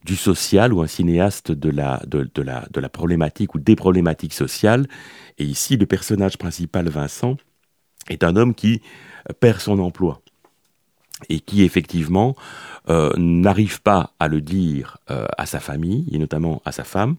du 0.03 0.17
social 0.17 0.73
ou 0.73 0.81
un 0.81 0.87
cinéaste 0.87 1.51
de 1.51 1.69
la 1.69 2.89
problématique 2.89 3.55
ou 3.55 3.59
des 3.59 3.75
problématiques 3.75 4.33
sociales. 4.33 4.87
Et 5.37 5.45
ici, 5.45 5.77
le 5.77 5.85
personnage 5.85 6.37
principal, 6.37 6.89
Vincent, 6.89 7.37
est 8.09 8.23
un 8.23 8.35
homme 8.35 8.55
qui 8.55 8.81
perd 9.39 9.59
son 9.59 9.79
emploi 9.79 10.21
et 11.29 11.39
qui 11.39 11.63
effectivement 11.63 12.35
euh, 12.89 13.11
n'arrive 13.17 13.81
pas 13.81 14.11
à 14.19 14.27
le 14.27 14.41
dire 14.41 14.97
euh, 15.11 15.25
à 15.37 15.45
sa 15.45 15.59
famille 15.59 16.07
et 16.11 16.17
notamment 16.17 16.61
à 16.65 16.71
sa 16.71 16.83
femme, 16.83 17.15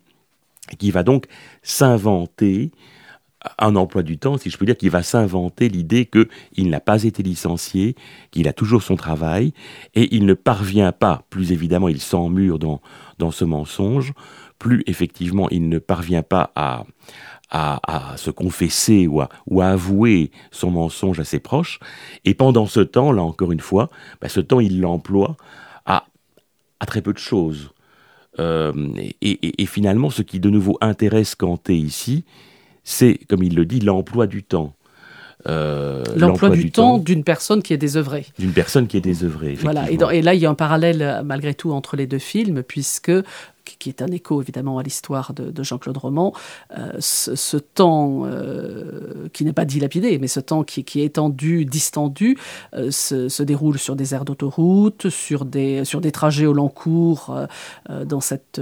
qui 0.78 0.90
va 0.90 1.02
donc 1.02 1.26
s'inventer 1.62 2.72
un 3.58 3.74
emploi 3.74 4.02
du 4.02 4.18
temps, 4.18 4.38
si 4.38 4.50
je 4.50 4.58
peux 4.58 4.66
dire, 4.66 4.76
qui 4.76 4.88
va 4.88 5.02
s'inventer 5.02 5.68
l'idée 5.68 6.06
qu'il 6.06 6.70
n'a 6.70 6.80
pas 6.80 7.02
été 7.02 7.22
licencié, 7.24 7.96
qu'il 8.30 8.46
a 8.46 8.52
toujours 8.52 8.84
son 8.84 8.94
travail, 8.94 9.52
et 9.94 10.14
il 10.14 10.26
ne 10.26 10.34
parvient 10.34 10.92
pas, 10.92 11.24
plus 11.28 11.50
évidemment 11.50 11.88
il 11.88 12.00
s'emmure 12.00 12.60
dans, 12.60 12.80
dans 13.18 13.32
ce 13.32 13.44
mensonge, 13.44 14.12
plus 14.58 14.84
effectivement 14.86 15.48
il 15.50 15.68
ne 15.68 15.78
parvient 15.80 16.22
pas 16.22 16.52
à, 16.54 16.84
à, 17.52 18.14
se 18.16 18.30
confesser 18.30 19.06
ou 19.06 19.20
à, 19.20 19.28
ou 19.46 19.60
à, 19.60 19.68
avouer 19.68 20.30
son 20.50 20.70
mensonge 20.70 21.20
à 21.20 21.24
ses 21.24 21.38
proches. 21.38 21.80
Et 22.24 22.34
pendant 22.34 22.66
ce 22.66 22.80
temps, 22.80 23.12
là 23.12 23.22
encore 23.22 23.52
une 23.52 23.60
fois, 23.60 23.90
bah, 24.20 24.28
ce 24.28 24.40
temps, 24.40 24.60
il 24.60 24.80
l'emploie 24.80 25.36
à, 25.84 26.06
à, 26.80 26.86
très 26.86 27.02
peu 27.02 27.12
de 27.12 27.18
choses. 27.18 27.70
Euh, 28.38 28.72
et, 29.20 29.66
finalement, 29.66 30.08
ce 30.08 30.22
qui 30.22 30.40
de 30.40 30.48
nouveau 30.48 30.78
intéresse 30.80 31.34
Kanté 31.34 31.76
ici, 31.76 32.24
c'est, 32.84 33.18
comme 33.28 33.42
il 33.42 33.54
le 33.54 33.66
dit, 33.66 33.80
l'emploi 33.80 34.26
du 34.26 34.42
temps. 34.42 34.74
Euh, 35.48 36.04
l'emploi 36.16 36.50
du, 36.50 36.70
temps, 36.70 36.98
d'une 36.98 37.24
personne 37.24 37.62
qui 37.62 37.74
est 37.74 37.78
désœuvrée. 37.78 38.26
D'une 38.38 38.52
personne 38.52 38.86
qui 38.86 38.96
est 38.96 39.02
désœuvrée. 39.02 39.54
Voilà, 39.60 39.90
et, 39.90 39.98
et, 40.16 40.22
là, 40.22 40.34
il 40.34 40.40
y 40.40 40.46
a 40.46 40.50
un 40.50 40.54
parallèle 40.54 41.20
malgré 41.24 41.52
tout 41.52 41.72
entre 41.72 41.96
les 41.96 42.06
deux 42.06 42.18
films, 42.18 42.62
puisque 42.62 43.12
qui 43.64 43.88
est 43.88 44.02
un 44.02 44.08
écho 44.08 44.40
évidemment 44.42 44.78
à 44.78 44.82
l'histoire 44.82 45.32
de, 45.34 45.62
Jean-Claude 45.62 45.96
Roman, 45.96 46.32
euh, 46.76 46.92
ce, 46.98 47.56
temps 47.56 48.22
euh, 48.24 49.28
qui 49.32 49.44
n'est 49.44 49.52
pas 49.52 49.64
dilapidé, 49.64 50.18
mais 50.18 50.28
ce 50.28 50.40
temps 50.40 50.64
qui, 50.64 50.80
est 50.80 51.04
étendu, 51.04 51.64
distendu, 51.64 52.38
euh, 52.74 52.90
se, 52.90 53.42
déroule 53.42 53.78
sur 53.78 53.96
des 53.96 54.14
aires 54.14 54.24
d'autoroute, 54.24 55.08
sur 55.08 55.44
des, 55.44 55.84
sur 55.84 56.00
des 56.00 56.12
trajets 56.12 56.46
au 56.46 56.52
long 56.52 56.68
cours 56.68 57.36
dans 57.88 58.20
cette, 58.20 58.60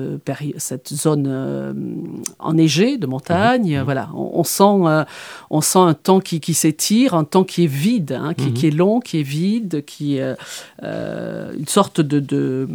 cette 0.57 0.89
zone 0.89 2.15
enneigée 2.39 2.99
de 2.99 3.07
montagne. 3.07 3.81
Mmh. 3.81 3.83
Voilà, 3.83 4.11
on, 4.15 4.45
sent, 4.45 5.05
on 5.51 5.61
sent 5.61 5.79
un 5.79 5.95
temps 5.95 6.21
qui, 6.21 6.41
qui 6.41 6.55
s'étire, 6.55 7.15
un 7.15 7.25
temps 7.25 7.45
qui 7.45 7.65
est 7.65 7.73
vide, 7.73 8.13
hein, 8.13 8.35
qui, 8.35 8.51
mmh. 8.51 8.55
qui, 8.55 8.67
est 8.67 8.71
long, 8.71 9.01
qui 9.01 9.21
est 9.21 9.25
vide, 9.25 9.85
qui 9.85 10.19
une 10.83 11.67
sorte 11.67 12.01
de 12.01 12.67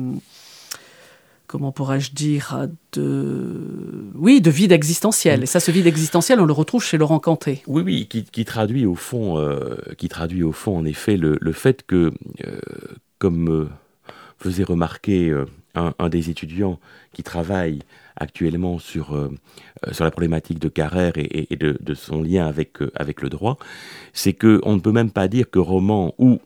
comment 1.55 1.71
pourrais-je 1.71 2.11
dire, 2.11 2.67
de, 2.91 4.11
oui, 4.13 4.41
de 4.41 4.51
vide 4.51 4.73
existentiel. 4.73 5.43
Et 5.43 5.45
ça, 5.45 5.61
ce 5.61 5.71
vide 5.71 5.87
existentiel, 5.87 6.41
on 6.41 6.45
le 6.45 6.51
retrouve 6.51 6.83
chez 6.83 6.97
Laurent 6.97 7.19
Canté. 7.19 7.63
Oui, 7.65 7.81
oui, 7.81 8.07
qui, 8.07 8.43
traduit 8.43 8.85
au 8.85 8.95
fond, 8.95 9.37
euh, 9.37 9.77
qui 9.97 10.09
traduit 10.09 10.43
au 10.43 10.51
fond, 10.51 10.77
en 10.77 10.83
effet, 10.83 11.15
le, 11.15 11.39
fait 11.53 11.85
que, 11.87 12.11
euh, 12.45 12.59
comme 13.19 13.69
faisait 14.37 14.65
remarquer 14.65 15.33
un, 15.75 16.09
des 16.09 16.29
étudiants 16.29 16.77
qui 17.13 17.23
travaille 17.23 17.79
actuellement 18.17 18.77
sur, 18.77 19.17
la 19.97 20.11
problématique 20.11 20.59
de 20.59 20.67
Carrère 20.67 21.13
et, 21.15 21.55
de, 21.55 21.77
de, 21.79 21.93
son 21.93 22.21
lien 22.21 22.47
avec, 22.47 22.79
avec 22.95 23.21
le 23.21 23.29
droit, 23.29 23.57
c'est 24.11 24.33
qu'on 24.33 24.75
ne 24.75 24.79
peut 24.81 24.91
même 24.91 25.11
pas 25.11 25.29
dire 25.29 25.49
que 25.49 25.59
roman 25.59 26.13
ou 26.17 26.39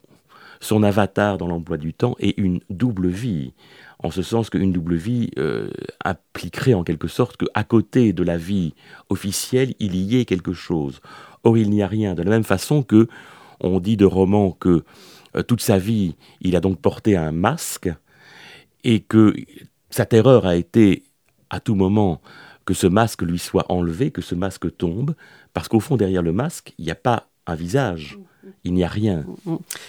son 0.60 0.84
avatar 0.84 1.39
dans 1.39 1.48
l'emploi 1.48 1.78
du 1.78 1.93
temps 1.93 2.15
est 2.19 2.38
une 2.38 2.60
double 2.69 3.08
vie 3.08 3.54
en 4.02 4.12
ce 4.12 4.22
sens 4.22 4.50
qu'une 4.50 4.72
double 4.72 4.96
vie 4.96 5.30
euh, 5.38 5.70
impliquerait 6.06 6.74
en 6.74 6.84
quelque 6.84 7.08
sorte 7.08 7.38
qu'à 7.38 7.64
côté 7.64 8.14
de 8.14 8.24
la 8.24 8.38
vie 8.38 8.74
officielle, 9.10 9.76
il 9.80 9.96
y 9.96 10.20
ait 10.20 10.26
quelque 10.26 10.54
chose. 10.54 11.02
Or, 11.44 11.58
il 11.58 11.70
n'y 11.70 11.84
a 11.84 11.88
rien. 11.88 12.16
De 12.16 12.24
la 12.24 12.30
même 12.30 12.44
façon 12.44 12.82
que 12.82 13.08
on 13.60 13.80
dit 13.80 13.98
de 13.98 14.06
Roman 14.06 14.52
que 14.52 14.84
euh, 15.36 15.44
toute 15.44 15.62
sa 15.62 15.78
vie, 15.78 16.16
il 16.40 16.56
a 16.56 16.62
donc 16.62 16.80
porté 16.80 17.18
un 17.18 17.34
masque 17.34 17.90
et 18.86 19.02
que 19.02 19.36
sa 19.90 20.06
terreur 20.06 20.46
a 20.46 20.56
été 20.56 21.04
à 21.50 21.60
tout 21.60 21.76
moment 21.76 22.22
que 22.66 22.74
ce 22.74 22.88
masque 22.88 23.24
lui 23.24 23.40
soit 23.40 23.70
enlevé, 23.70 24.12
que 24.12 24.22
ce 24.22 24.36
masque 24.36 24.78
tombe, 24.78 25.16
parce 25.54 25.68
qu'au 25.68 25.80
fond, 25.80 25.98
derrière 25.98 26.22
le 26.22 26.32
masque, 26.32 26.74
il 26.78 26.86
n'y 26.86 26.92
a 26.92 26.96
pas 26.96 27.28
un 27.48 27.56
visage 27.56 28.20
il 28.63 28.73
n'y 28.73 28.84
a 28.84 28.88
rien. 28.88 29.25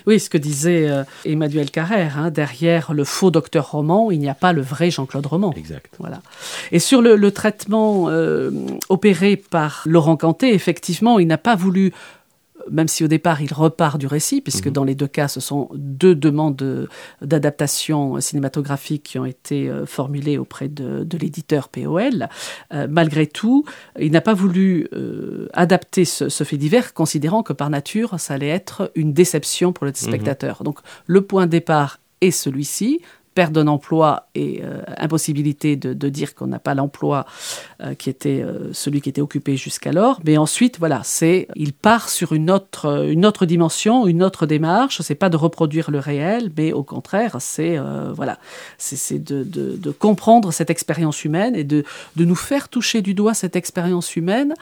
Oui, 0.06 0.18
ce 0.18 0.28
que 0.28 0.38
disait 0.38 0.88
euh, 0.88 1.04
Emmanuel 1.24 1.70
Carrère, 1.70 2.18
hein, 2.18 2.30
derrière 2.30 2.92
le 2.92 3.04
faux 3.04 3.30
docteur 3.30 3.70
Roman, 3.70 4.10
il 4.10 4.18
n'y 4.18 4.28
a 4.28 4.34
pas 4.34 4.52
le 4.52 4.62
vrai 4.62 4.90
Jean-Claude 4.90 5.26
Roman. 5.26 5.52
Exact. 5.56 5.94
Voilà. 5.98 6.20
Et 6.72 6.78
sur 6.78 7.00
le, 7.02 7.30
traitement 7.30 8.08
euh, 8.08 8.50
opéré 8.88 9.36
par 9.36 9.82
Laurent 9.86 10.16
Canté, 10.16 10.52
effectivement, 10.52 11.18
il 11.18 11.26
n'a 11.26 11.38
pas 11.38 11.54
voulu 11.54 11.92
même 12.70 12.88
si 12.88 13.04
au 13.04 13.08
départ 13.08 13.42
il 13.42 13.52
repart 13.52 13.98
du 13.98 14.06
récit, 14.06 14.40
puisque 14.40 14.66
mhm. 14.66 14.72
dans 14.72 14.84
les 14.84 14.94
deux 14.94 15.06
cas 15.06 15.28
ce 15.28 15.40
sont 15.40 15.68
deux 15.74 16.14
demandes 16.14 16.88
d'adaptation 17.22 18.20
cinématographique 18.20 19.02
qui 19.02 19.18
ont 19.18 19.24
été 19.24 19.68
euh, 19.68 19.86
formulées 19.86 20.38
auprès 20.38 20.68
de, 20.68 21.06
l'éditeur 21.18 21.68
POL, 21.68 22.28
euh, 22.72 22.86
malgré 22.88 23.26
tout, 23.26 23.64
il 23.98 24.12
n'a 24.12 24.20
pas 24.20 24.34
voulu 24.34 24.88
euh, 24.92 25.48
adapter 25.52 26.04
ce, 26.04 26.28
fait 26.44 26.56
divers, 26.56 26.94
considérant 26.94 27.42
que 27.42 27.52
par 27.52 27.68
nature 27.70 28.18
ça 28.18 28.34
allait 28.34 28.48
être 28.48 28.90
une 28.94 29.12
déception 29.12 29.72
pour 29.72 29.84
le 29.84 29.90
mhm. 29.90 29.96
spectateur. 29.96 30.62
Donc 30.62 30.78
le 31.06 31.22
point 31.22 31.46
de 31.46 31.50
départ 31.50 31.98
est 32.20 32.30
celui-ci, 32.30 33.00
perte 33.40 33.52
d'un 33.54 33.68
emploi 33.68 34.28
et 34.34 34.60
euh, 34.62 34.82
impossibilité 34.98 35.74
de, 35.74 36.08
dire 36.10 36.34
qu'on 36.34 36.48
n'a 36.48 36.58
pas 36.58 36.74
l'emploi 36.74 37.24
euh, 37.82 37.94
qui 37.94 38.10
était 38.10 38.42
euh, 38.42 38.70
celui 38.74 39.00
qui 39.00 39.08
était 39.08 39.22
occupé 39.22 39.56
jusqu'alors. 39.56 40.20
Mais 40.26 40.36
ensuite, 40.36 40.78
voilà, 40.78 41.00
c'est 41.04 41.48
il 41.56 41.72
part 41.72 42.10
sur 42.10 42.34
une 42.34 42.50
autre 42.50 43.06
une 43.08 43.24
autre 43.24 43.46
dimension, 43.46 44.06
une 44.06 44.22
autre 44.22 44.44
démarche. 44.44 45.00
C'est 45.00 45.14
pas 45.14 45.30
de 45.30 45.38
reproduire 45.38 45.90
le 45.90 46.00
réel, 46.00 46.52
mais 46.54 46.74
au 46.74 46.82
contraire, 46.82 47.36
c'est 47.38 47.78
voilà, 48.14 48.38
c'est 48.76 49.18
de, 49.18 49.90
comprendre 49.98 50.52
cette 50.52 50.68
expérience 50.68 51.24
humaine 51.24 51.56
et 51.56 51.64
de, 51.64 51.84
de 52.16 52.24
nous 52.26 52.34
faire 52.34 52.68
toucher 52.68 53.00
du 53.00 53.14
doigt 53.14 53.32
cette 53.32 53.56
expérience 53.56 54.16
humaine 54.16 54.52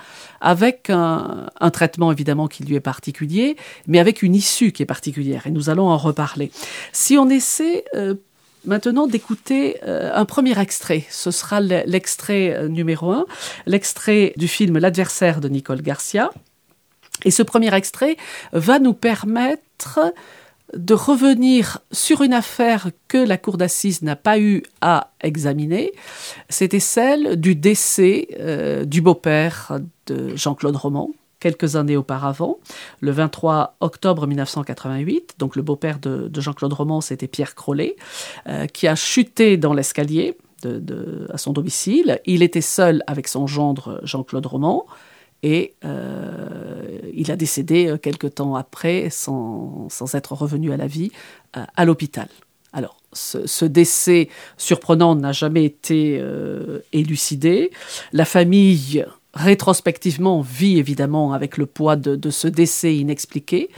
avec 0.40 0.88
un, 0.88 1.46
un 1.58 1.70
traitement 1.70 2.12
évidemment 2.12 2.46
qui 2.46 2.62
lui 2.62 2.76
est 2.76 2.80
particulier, 2.94 3.56
mais 3.88 3.98
avec 3.98 4.22
une 4.22 4.36
issue 4.36 4.70
qui 4.70 4.84
est 4.84 4.86
particulière. 4.86 5.48
Et 5.48 5.50
nous 5.50 5.68
allons 5.68 5.88
en 5.88 5.96
reparler. 5.96 6.52
Si 6.92 7.18
on 7.18 7.28
essaie 7.28 7.82
maintenant 8.64 9.06
d'écouter 9.06 9.78
euh, 9.84 10.10
un 10.14 10.24
premier 10.24 10.58
extrait. 10.58 11.04
Ce 11.10 11.30
sera 11.30 11.60
l'extrait 11.60 12.54
euh, 12.54 12.68
numéro 12.68 13.10
un, 13.12 13.26
l'extrait 13.66 14.32
du 14.36 14.48
film 14.48 14.78
L'adversaire 14.78 15.40
de 15.40 15.48
Nicole 15.48 15.82
Garcia. 15.82 16.30
Et 17.24 17.30
ce 17.30 17.42
premier 17.42 17.74
extrait 17.74 18.16
va 18.52 18.78
nous 18.78 18.94
permettre 18.94 20.12
de 20.74 20.94
revenir 20.94 21.78
sur 21.92 22.22
une 22.22 22.34
affaire 22.34 22.90
que 23.08 23.18
la 23.18 23.38
cour 23.38 23.56
d'assises 23.56 24.02
n'a 24.02 24.16
pas 24.16 24.38
eu 24.38 24.62
à 24.80 25.12
examiner. 25.22 25.92
C'était 26.48 26.80
celle 26.80 27.40
du 27.40 27.54
décès 27.54 28.28
euh, 28.38 28.84
du 28.84 29.00
beau-père 29.00 29.78
de 30.06 30.36
Jean-Claude 30.36 30.76
Roman, 30.76 31.10
quelques 31.40 31.76
années 31.76 31.96
auparavant, 31.96 32.58
le 33.00 33.10
23 33.10 33.76
octobre 33.80 34.26
1988. 34.26 35.34
Donc 35.38 35.56
le 35.56 35.62
beau-père 35.62 35.98
de, 35.98 36.30
Jean-Claude 36.40 36.72
Roman, 36.72 37.00
c'était 37.00 37.28
Pierre 37.28 37.54
Crollet, 37.54 37.96
euh, 38.48 38.66
qui 38.66 38.86
a 38.86 38.94
chuté 38.94 39.56
dans 39.56 39.72
l'escalier 39.72 40.36
à 41.32 41.38
son 41.38 41.52
domicile. 41.52 42.20
Il 42.26 42.42
était 42.42 42.60
seul 42.60 43.04
avec 43.06 43.28
son 43.28 43.46
gendre 43.46 44.00
Jean-Claude 44.02 44.46
Roman. 44.46 44.86
Et 45.44 45.74
euh, 45.84 46.98
il 47.14 47.30
a 47.30 47.36
décédé 47.36 47.86
euh, 47.86 47.96
quelque 47.96 48.26
temps 48.26 48.56
après, 48.56 49.08
sans, 49.08 49.88
être 50.14 50.32
revenu 50.32 50.72
à 50.72 50.76
la 50.76 50.88
vie, 50.88 51.12
à 51.52 51.84
l'hôpital. 51.84 52.26
Alors, 52.72 52.96
ce, 53.12 53.64
décès 53.64 54.28
surprenant 54.56 55.14
n'a 55.14 55.30
jamais 55.30 55.64
été 55.64 56.20
élucidé. 56.92 57.70
La 58.12 58.24
famille 58.24 59.04
rétrospectivement 59.38 60.40
vit 60.40 60.78
évidemment 60.78 61.32
avec 61.32 61.56
le 61.58 61.66
poids 61.66 61.94
de, 61.94 62.30
ce 62.30 62.48
décès 62.48 62.96
inexpliqué, 62.96 63.70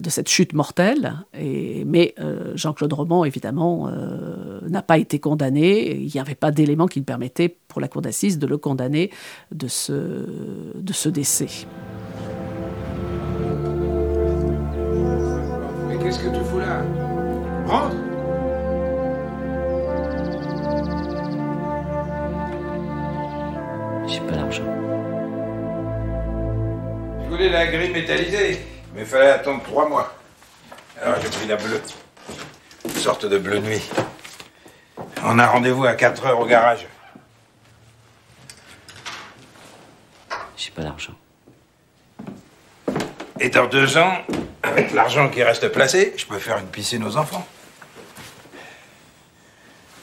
de 0.00 0.10
cette 0.10 0.28
chute 0.28 0.52
mortelle. 0.52 1.14
Et, 1.38 1.84
mais 1.86 2.14
euh, 2.20 2.52
Jean-Claude 2.54 2.92
Roman, 2.92 3.24
évidemment, 3.24 3.88
euh, 3.88 4.60
n'a 4.68 4.82
pas 4.82 4.98
été 4.98 5.18
condamné. 5.18 5.96
Il 5.96 6.12
n'y 6.12 6.20
avait 6.20 6.34
pas 6.34 6.50
d'éléments 6.50 6.86
qui 6.86 7.00
permettaient 7.00 7.56
pour 7.66 7.80
la 7.80 7.88
cour 7.88 8.02
d'assises 8.02 8.38
de 8.38 8.46
le 8.46 8.58
condamner 8.58 9.10
de 9.52 9.68
ce, 9.68 9.92
de 10.74 10.92
ce 10.92 11.08
décès. 11.08 11.48
Mais 15.88 15.96
qu'est-ce 15.98 16.18
que 16.18 16.28
tu 16.28 16.44
fous 16.44 16.58
là? 16.58 16.84
Rentre 17.66 17.96
J'ai 24.06 24.20
pas 24.20 24.34
l'argent 24.34 24.79
voulais 27.30 27.48
la 27.48 27.66
grille 27.68 27.90
métallisée, 27.90 28.60
mais 28.92 29.02
il 29.02 29.06
fallait 29.06 29.30
attendre 29.30 29.62
trois 29.62 29.88
mois. 29.88 30.12
Alors 31.00 31.20
j'ai 31.22 31.28
pris 31.28 31.46
la 31.46 31.56
bleue. 31.56 31.80
Une 32.84 32.90
sorte 32.90 33.24
de 33.24 33.38
bleu 33.38 33.58
nuit. 33.60 33.88
On 35.24 35.38
a 35.38 35.46
rendez-vous 35.46 35.84
à 35.84 35.94
4 35.94 36.26
heures 36.26 36.40
au 36.40 36.46
garage. 36.46 36.86
J'ai 40.56 40.70
pas 40.72 40.82
d'argent. 40.82 41.14
Et 43.38 43.48
dans 43.48 43.66
deux 43.66 43.96
ans, 43.96 44.18
avec 44.62 44.92
l'argent 44.92 45.28
qui 45.28 45.42
reste 45.42 45.68
placé, 45.68 46.12
je 46.16 46.26
peux 46.26 46.38
faire 46.38 46.58
une 46.58 46.66
piscine 46.66 47.04
aux 47.04 47.16
enfants. 47.16 47.46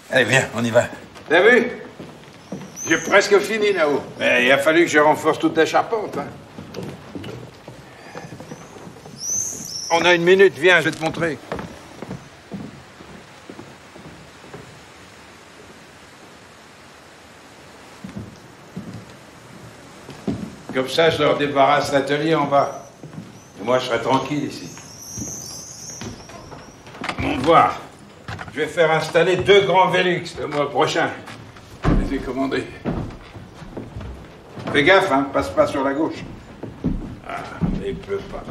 Allez, 0.10 0.24
viens, 0.24 0.48
on 0.56 0.64
y 0.64 0.72
va. 0.72 0.86
T'as 1.30 1.42
vu? 1.42 1.72
J'ai 2.88 2.98
presque 2.98 3.38
fini 3.40 3.74
là-haut. 3.74 4.02
Mais 4.18 4.46
il 4.46 4.52
a 4.52 4.58
fallu 4.58 4.86
que 4.86 4.90
je 4.90 5.00
renforce 5.00 5.40
toute 5.40 5.58
la 5.58 5.66
charpente. 5.66 6.18
Hein. 6.18 6.28
On 9.90 10.04
a 10.04 10.14
une 10.14 10.24
minute, 10.24 10.58
viens, 10.58 10.82
je 10.82 10.90
vais 10.90 10.92
te 10.92 11.02
montrer. 11.02 11.38
Comme 20.74 20.90
ça, 20.90 21.10
je 21.10 21.24
leur 21.24 21.38
débarrasse 21.38 21.92
l'atelier 21.94 22.36
en 22.36 22.46
bas. 22.46 22.86
moi, 23.64 23.80
je 23.80 23.86
serai 23.86 24.02
tranquille 24.02 24.44
ici. 24.44 24.70
Bon, 27.20 27.38
voir. 27.38 27.80
Je 28.54 28.60
vais 28.60 28.68
faire 28.68 28.92
installer 28.92 29.38
deux 29.38 29.62
grands 29.62 29.90
Vélux 29.90 30.36
le 30.40 30.48
mois 30.48 30.70
prochain. 30.70 31.10
Je 31.84 32.06
les 32.06 32.16
ai 32.18 32.20
commandés. 32.20 32.66
Fais 34.74 34.84
gaffe, 34.84 35.12
hein, 35.12 35.28
passe 35.32 35.50
pas 35.50 35.66
sur 35.66 35.84
la 35.84 35.94
gauche. 35.94 36.24
Ah, 37.28 37.38
il 37.86 37.96
pleut 37.96 38.20
pas 38.30 38.44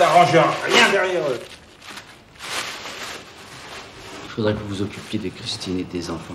s'arrange 0.00 0.32
rien 0.32 0.90
derrière 0.90 1.28
eux. 1.28 1.40
Il 4.24 4.30
faudrait 4.30 4.54
que 4.54 4.58
vous 4.60 4.68
vous 4.68 4.82
occupiez 4.82 5.18
de 5.18 5.28
Christine 5.28 5.78
et 5.80 5.84
des 5.84 6.10
enfants. 6.10 6.32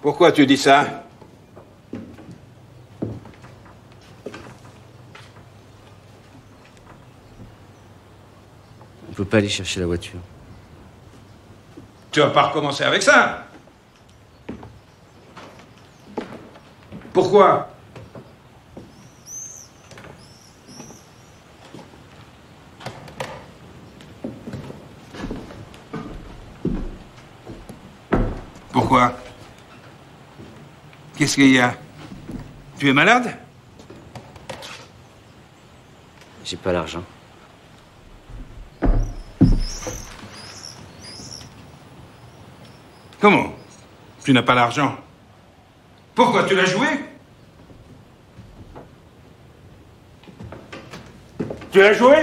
Pourquoi 0.00 0.30
tu 0.30 0.46
dis 0.46 0.56
ça? 0.56 1.02
On 9.08 9.12
peut 9.16 9.24
pas 9.24 9.38
aller 9.38 9.48
chercher 9.48 9.80
la 9.80 9.86
voiture. 9.86 10.20
Tu 12.12 12.20
vas 12.20 12.30
pas 12.30 12.42
recommencer 12.42 12.84
avec 12.84 13.02
ça 13.02 13.48
Pourquoi? 17.12 17.75
Qu'est-ce 31.26 31.34
qu'il 31.34 31.50
y 31.50 31.58
a 31.58 31.74
Tu 32.78 32.88
es 32.88 32.92
malade 32.92 33.36
J'ai 36.44 36.56
pas 36.56 36.72
l'argent. 36.72 37.02
Comment 43.18 43.52
Tu 44.22 44.32
n'as 44.32 44.44
pas 44.44 44.54
l'argent 44.54 44.96
Pourquoi 46.14 46.44
tu 46.44 46.54
l'as 46.54 46.66
joué 46.66 46.86
Tu 51.72 51.80
l'as 51.80 51.94
joué 51.94 52.18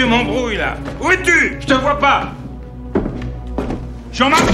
tu 0.00 0.06
m'embrouilles 0.06 0.56
là. 0.56 0.76
Où 0.98 1.10
es-tu? 1.10 1.58
Je 1.60 1.66
te 1.66 1.74
vois 1.74 1.98
pas. 1.98 2.32
Jean-Marc 4.10 4.48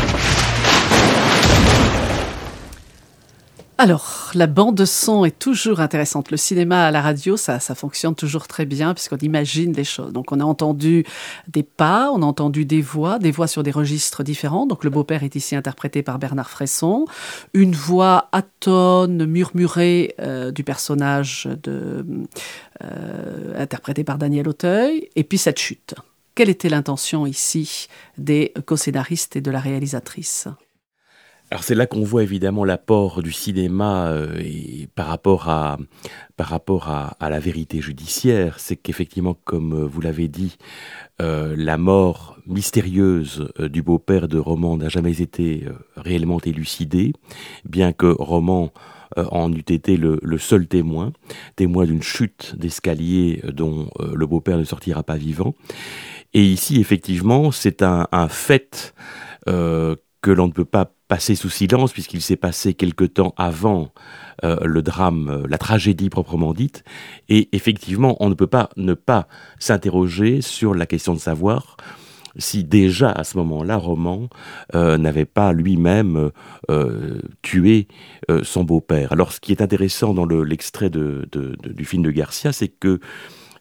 Alors, 3.79 4.31
la 4.33 4.47
bande 4.47 4.83
son 4.87 5.27
est 5.27 5.39
toujours 5.39 5.81
intéressante. 5.81 6.31
Le 6.31 6.39
cinéma 6.39 6.87
à 6.87 6.91
la 6.91 7.03
radio, 7.03 7.37
ça, 7.37 7.61
ça 7.61 7.75
fonctionne 7.75 8.15
toujours 8.15 8.49
très 8.49 8.65
bien 8.65 8.95
puisqu'on 8.95 9.19
imagine 9.19 9.73
des 9.73 9.85
choses. 9.85 10.15
Donc, 10.15 10.33
on 10.33 10.41
a 10.41 10.45
entendu 10.45 11.05
des 11.49 11.63
pas, 11.63 12.11
on 12.11 12.23
a 12.23 12.25
entendu 12.25 12.65
des 12.65 12.81
voix, 12.81 13.19
des 13.19 13.31
voix 13.31 13.47
sur 13.47 13.63
des 13.63 13.71
registres 13.71 14.23
différents. 14.23 14.65
Donc, 14.65 14.83
le 14.83 14.89
beau-père 14.89 15.25
est 15.25 15.37
ici 15.37 15.55
interprété 15.57 16.03
par 16.03 16.19
Bernard 16.19 16.49
Fresson. 16.49 17.05
Une 17.53 17.75
voix 17.75 18.31
atone, 18.33 19.27
murmurée 19.27 20.15
euh, 20.21 20.53
du 20.53 20.65
personnage 20.65 21.47
de, 21.63 22.07
euh, 22.83 23.61
interprété 23.61 24.05
par 24.05 24.17
Daniel 24.17 24.49
Auteuil. 24.49 25.11
Et 25.17 25.25
puis, 25.25 25.37
cette 25.37 25.59
chute. 25.59 25.95
Quelle 26.35 26.49
était 26.49 26.71
l'intention 26.71 27.27
ici 27.27 27.89
des 28.17 28.55
co-scénaristes 28.65 29.37
et 29.37 29.43
de 29.43 29.51
la 29.51 29.61
réalisatrice? 29.61 30.49
Alors 31.57 31.65
c'est 31.65 31.75
là 31.75 31.87
qu'on 31.87 32.05
voit 32.05 32.23
évidemment 32.23 32.67
l'apport 32.67 33.23
du 33.23 33.33
cinéma 33.33 34.09
euh, 34.09 34.39
et 34.45 34.89
par 34.95 35.07
rapport 35.07 35.49
à 35.49 35.79
par 36.37 36.49
rapport 36.49 36.91
à, 36.91 37.31
la 37.31 37.41
vérité 37.41 37.81
judiciaire, 37.81 38.61
c'est 38.61 38.77
qu'effectivement, 38.77 39.35
comme 39.45 39.73
euh, 39.73 39.87
vous 39.87 40.03
l'avez 40.03 40.29
dit, 40.29 40.59
euh, 41.23 41.55
la 41.57 41.79
mort 41.79 42.37
mystérieuse 42.47 43.49
du 43.59 43.81
beau-père 43.81 44.29
de 44.29 44.37
Roman 44.37 44.77
n'a 44.77 44.91
jamais 44.91 45.23
été 45.23 45.67
réellement 45.97 46.41
élucidée, 46.45 47.15
bien 47.65 47.95
que 47.95 48.05
Roman 48.07 48.71
en 49.17 49.51
eût 49.51 49.61
été 49.61 49.97
le, 49.97 50.21
seul 50.37 50.67
témoin, 50.67 51.15
témoin 51.57 51.87
d'une 51.87 52.03
chute 52.03 52.55
d'escalier 52.59 53.41
dont 53.51 53.89
le 53.99 54.27
beau-père 54.27 54.59
ne 54.59 54.65
sortira 54.65 55.03
pas 55.03 55.17
vivant. 55.17 55.55
Et 56.35 56.43
ici, 56.43 56.79
effectivement, 56.81 57.51
c'est 57.51 57.83
un, 57.83 58.29
fait 58.29 58.95
que 60.27 60.33
l'on 60.33 60.49
ne 60.49 60.53
peut 60.53 60.65
pas 60.65 60.91
passer 61.07 61.37
sous 61.37 61.51
silence 61.51 61.93
puisqu'il 61.93 62.21
s'est 62.21 62.35
passé 62.35 62.75
quelque 62.75 63.05
temps 63.05 63.33
avant 63.37 63.93
euh, 64.43 64.57
le 64.65 64.83
drame, 64.83 65.29
euh, 65.29 65.47
la 65.49 65.57
tragédie 65.57 66.11
proprement 66.11 66.53
dite. 66.53 66.83
Et 67.29 67.49
effectivement, 67.53 68.17
on 68.19 68.29
ne 68.29 68.35
peut 68.35 68.49
pas 68.49 68.71
ne 68.77 68.95
pas 68.95 69.29
s'interroger 69.61 70.41
sur 70.41 70.75
la 70.75 70.85
question 70.85 71.15
de 71.15 71.21
savoir 71.21 71.77
si 72.39 72.65
déjà 72.65 73.13
à 73.13 73.23
ce 73.23 73.37
moment-là, 73.37 73.77
Roman 73.77 74.29
euh, 74.75 74.99
n'avait 74.99 75.27
pas 75.27 75.53
lui-même 75.53 76.33
tué 77.43 77.87
son 78.43 78.65
beau-père. 78.65 79.13
Alors, 79.13 79.33
ce 79.33 79.39
qui 79.39 79.53
est 79.53 79.63
intéressant 79.63 80.13
dans 80.13 80.27
le- 80.27 80.43
l'extrait 80.43 80.91
du 80.91 81.85
film 81.85 82.03
de 82.03 82.11
Garcia, 82.11 82.53
c'est 82.53 82.69
que 82.69 82.99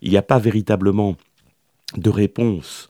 il 0.01 0.09
n'y 0.09 0.17
a 0.17 0.23
pas 0.23 0.39
véritablement 0.39 1.15
de 1.95 2.09
réponse 2.09 2.89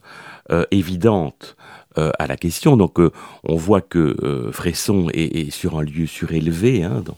évidente 0.70 1.56
euh, 1.98 2.10
à 2.18 2.26
la 2.26 2.36
question. 2.36 2.76
Donc, 2.76 2.98
euh, 3.00 3.10
on 3.44 3.56
voit 3.56 3.80
que 3.80 4.16
euh, 4.22 4.52
Fresson 4.52 5.08
est, 5.14 5.36
est 5.46 5.50
sur 5.50 5.78
un 5.78 5.82
lieu 5.82 6.06
surélevé, 6.06 6.82
hein, 6.82 7.02
dans- 7.04 7.16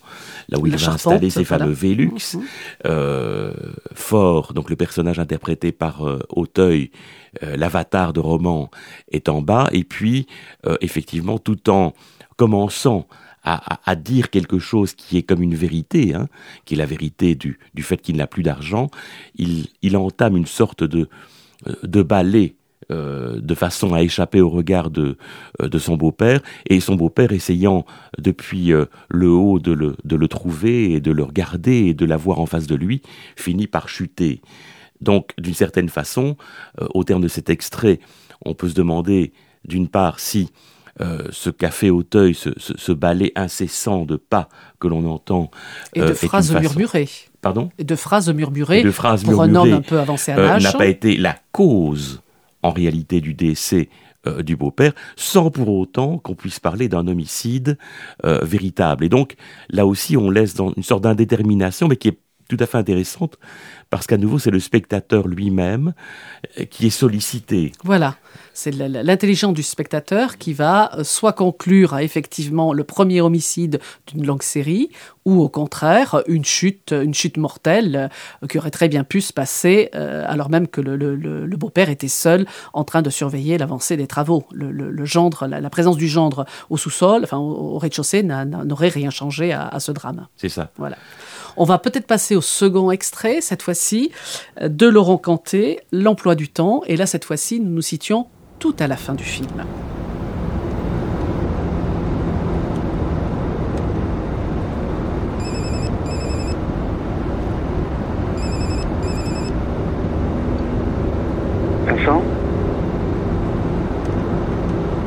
là 0.49 0.59
où 0.59 0.64
La 0.67 0.73
il 0.77 0.79
va 0.79 0.93
installer 0.93 1.31
ses 1.31 1.45
fameux 1.45 1.73
Vélux. 1.73 2.35
Mhm. 2.37 2.43
Euh, 2.87 3.53
Fort, 3.95 4.53
donc 4.55 4.71
le 4.71 4.77
personnage 4.77 5.19
interprété 5.19 5.73
par 5.73 6.07
euh, 6.07 6.19
Auteuil, 6.31 6.91
euh, 7.43 7.57
l'avatar 7.57 8.12
de 8.12 8.21
roman, 8.21 8.71
est 9.11 9.29
en 9.29 9.43
bas. 9.43 9.69
Et 9.73 9.85
puis, 9.85 10.27
euh, 10.67 10.77
effectivement, 10.81 11.38
tout 11.38 11.69
en 11.71 11.93
commençant 12.37 13.07
à, 13.43 13.75
à- 13.75 13.81
à 13.91 13.95
dire 13.97 14.31
quelque 14.31 14.59
chose 14.59 14.95
qui 14.95 15.17
est 15.17 15.23
comme 15.23 15.43
une 15.43 15.55
vérité, 15.55 16.14
hein, 16.14 16.29
qui 16.64 16.75
est 16.75 16.77
la 16.77 16.87
vérité 16.87 17.35
du, 17.35 17.59
du 17.75 17.83
fait 17.83 17.97
qu'il 17.99 18.17
n'a 18.17 18.27
plus 18.27 18.43
d'argent, 18.43 18.88
il, 19.37 19.69
il 19.83 19.97
entame 19.97 20.37
une 20.37 20.47
sorte 20.47 20.85
de, 20.85 21.09
de 21.83 22.03
balai 22.03 22.55
euh, 22.90 23.38
de 23.40 23.55
façon 23.55 23.92
à 23.94 24.03
échapper 24.03 24.40
au 24.40 24.48
regard 24.51 24.90
de, 24.90 25.16
euh, 25.62 25.68
de 25.68 25.79
son 25.79 25.96
beau-père, 25.96 26.40
et 26.68 26.81
son 26.81 26.94
beau-père 26.96 27.33
essayant 27.33 27.85
depuis 28.18 28.72
euh, 28.72 28.87
le 29.11 29.29
haut 29.29 29.59
de 29.59 29.72
le, 29.72 29.96
de 30.05 30.16
le 30.16 30.29
trouver 30.29 30.92
et 30.92 31.01
de 31.01 31.11
le 31.12 31.22
regarder 31.22 31.87
et 31.87 31.94
de 31.94 32.05
l'avoir 32.07 32.40
en 32.40 32.46
face 32.46 32.66
de 32.66 32.74
lui, 32.74 33.03
finit 33.37 33.66
par 33.66 33.88
chuter. 33.88 34.40
Donc, 35.01 35.33
d'une 35.38 35.55
certaine 35.55 35.88
façon, 35.88 36.37
euh, 36.81 36.87
au 36.94 37.05
terme 37.05 37.22
de 37.22 37.29
cet 37.29 37.51
extrait, 37.51 38.01
on 38.44 38.55
peut 38.55 38.68
se 38.68 38.74
demander, 38.74 39.33
d'une 39.64 39.88
part, 39.88 40.18
si 40.18 40.51
euh, 41.01 41.29
ce 41.31 41.51
café 41.51 41.90
Auteuil, 41.90 42.35
ce, 42.35 42.51
ce, 42.57 42.72
ce 42.77 42.90
balai 42.90 43.31
incessant 43.37 44.05
de 44.05 44.16
pas 44.16 44.48
que 44.81 44.88
l'on 44.88 45.05
entend, 45.09 45.51
Et 45.94 46.01
de 46.01 46.12
phrases 46.14 46.51
façon- 46.51 46.61
murmurées. 46.61 47.09
pardon, 47.40 47.70
Et 47.79 47.85
de 47.85 47.94
phrases 47.94 48.29
murmurées 48.33 48.83
de 48.83 48.90
phrases 48.90 49.22
pour 49.22 49.40
un 49.42 49.55
homme 49.55 49.72
un 49.74 49.81
peu 49.81 50.01
avancé 50.01 50.33
à 50.33 50.37
l'âge. 50.37 50.64
n'a 50.64 50.72
pas 50.72 50.87
été 50.87 51.16
la 51.16 51.37
cause, 51.53 52.20
en 52.62 52.71
réalité, 52.71 53.21
du 53.21 53.35
décès 53.35 53.88
euh, 54.27 54.42
du 54.42 54.57
beau-père, 54.57 54.92
sans 55.14 55.51
pour 55.51 55.68
autant 55.68 56.18
qu'on 56.18 56.35
puisse 56.35 56.59
parler 56.59 56.88
d'un 56.88 57.07
homicide 57.07 57.79
euh, 58.25 58.40
véritable. 58.44 59.05
Et 59.05 59.09
donc, 59.09 59.37
là 59.71 59.87
aussi, 59.87 60.16
on 60.16 60.29
laisse 60.29 60.55
dans 60.55 60.73
une 60.73 60.83
sorte 60.83 61.05
d'indétermination, 61.05 61.87
mais 61.87 61.97
qui 61.97 62.09
est 62.09 62.18
tout 62.49 62.57
à 62.61 62.67
fait 62.67 62.79
intéressante, 62.79 63.37
parce 63.91 64.07
qu'à 64.07 64.17
nouveau, 64.17 64.39
c'est 64.39 64.51
le 64.51 64.61
spectateur 64.61 65.29
lui-même 65.29 65.93
euh, 66.59 66.65
qui 66.65 66.87
est 66.87 66.91
sollicité. 66.91 67.73
Voilà, 67.85 68.17
c'est 68.55 68.71
l'intelligence 68.73 69.55
du 69.55 69.63
spectateur 69.63 70.37
qui 70.39 70.53
va 70.55 70.91
euh, 70.99 71.05
soit 71.05 71.33
conclure 71.35 71.95
à 71.95 72.03
effectivement 72.03 72.73
le 72.73 72.85
premier 72.85 73.21
homicide 73.21 73.81
d'une 74.07 74.27
longue 74.27 74.43
série, 74.43 74.91
ou 75.25 75.43
au 75.43 75.49
contraire 75.51 76.23
une 76.27 76.45
chute, 76.45 76.93
une 76.93 77.13
chute 77.15 77.37
mortelle 77.37 78.11
euh, 78.43 78.47
qui 78.47 78.57
aurait 78.59 78.71
très 78.71 78.89
bien 78.89 79.05
pu 79.05 79.21
se 79.21 79.33
passer 79.33 79.91
alors 79.93 80.49
même 80.51 80.69
que 80.69 80.81
le, 80.81 80.97
le- 80.97 81.15
le- 81.17 81.47
le 81.47 81.57
beau-père 81.57 81.91
était 81.91 82.09
seul 82.09 82.47
en 82.73 82.85
train 82.85 83.03
de 83.03 83.11
surveiller 83.11 83.59
l'avancée 83.59 83.97
des 83.97 84.07
travaux. 84.07 84.45
Le, 84.53 85.05
gendre, 85.05 85.47
la, 85.47 85.61
la 85.61 85.71
présence 85.71 85.97
du 85.97 86.09
gendre 86.09 86.47
au 86.71 86.77
sous-sol, 86.77 87.21
enfin 87.25 87.37
au, 87.37 87.75
au 87.75 87.79
rez-de-chaussée, 87.79 88.23
n'a- 88.23 88.45
n'a- 88.45 88.65
n'aurait 88.65 88.89
rien 88.89 89.11
changé 89.11 89.53
à- 89.53 89.69
à 89.69 89.81
ce 89.81 89.93
drame. 89.93 90.27
C'est 90.37 90.49
ça. 90.49 90.71
Voilà. 90.77 90.97
On 91.61 91.64
va 91.64 91.79
peut-être 91.79 92.07
passer 92.07 92.37
au 92.37 92.40
second 92.40 92.92
extrait, 92.92 93.40
cette 93.40 93.62
fois-ci, 93.62 94.12
euh, 94.62 94.68
de 94.68 94.87
Laurent 94.87 95.18
Canté, 95.18 95.81
L'emploi 95.90 96.37
du 96.37 96.49
temps. 96.49 96.83
Et 96.87 96.97
là, 96.97 97.05
cette 97.05 97.25
fois-ci, 97.25 97.59
nous 97.59 97.71
nous 97.71 97.83
situons 97.83 98.27
tout 98.61 98.77
à 98.79 98.87
la 98.87 98.97
fin 98.97 99.14
du 99.14 99.25
film. 99.25 99.64
Vincent 111.87 112.23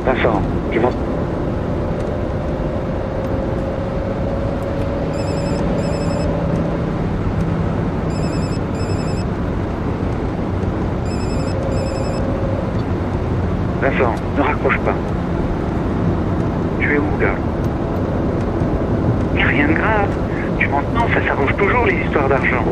Vincent, 0.04 0.42
tu 0.70 0.80
m'entends 0.80 1.12
Ne 13.98 14.42
raccroche 14.42 14.78
pas. 14.78 14.94
Tu 16.80 16.94
es 16.94 16.98
où 16.98 17.20
là 17.20 17.34
Mais 19.34 19.44
rien 19.44 19.68
de 19.68 19.74
grave. 19.74 20.08
Tu 20.58 20.66
m'entends, 20.68 21.06
ça 21.12 21.26
s'arrange 21.26 21.54
toujours 21.56 21.84
les 21.86 21.94
histoires 21.94 22.28
d'argent. 22.28 22.64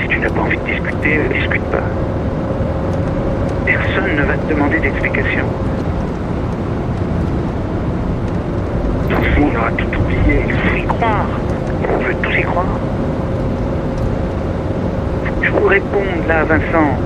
Si 0.00 0.08
tu 0.08 0.18
n'as 0.18 0.28
pas 0.28 0.40
envie 0.40 0.56
de 0.56 0.64
discuter, 0.64 1.18
ne 1.18 1.34
discute 1.34 1.64
pas. 1.70 1.84
Personne 3.64 4.16
ne 4.16 4.22
va 4.22 4.34
te 4.34 4.52
demander 4.52 4.80
d'explication. 4.80 5.44
T'en 9.08 9.22
fous, 9.22 9.50
on 9.52 9.56
aura 9.56 9.70
tout 9.70 9.98
oublié, 9.98 10.44
il 10.48 10.52
faut 10.52 10.76
y 10.76 10.86
croire. 10.86 11.26
veux 12.06 12.14
tous 12.22 12.36
y 12.36 12.42
croire. 12.42 12.78
Je 15.46 15.52
vous 15.52 15.66
réponds 15.68 16.26
là, 16.26 16.42
Vincent. 16.42 16.98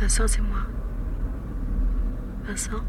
Vincent, 0.00 0.26
c'est 0.26 0.40
moi. 0.40 0.58
Vincent 2.44 2.82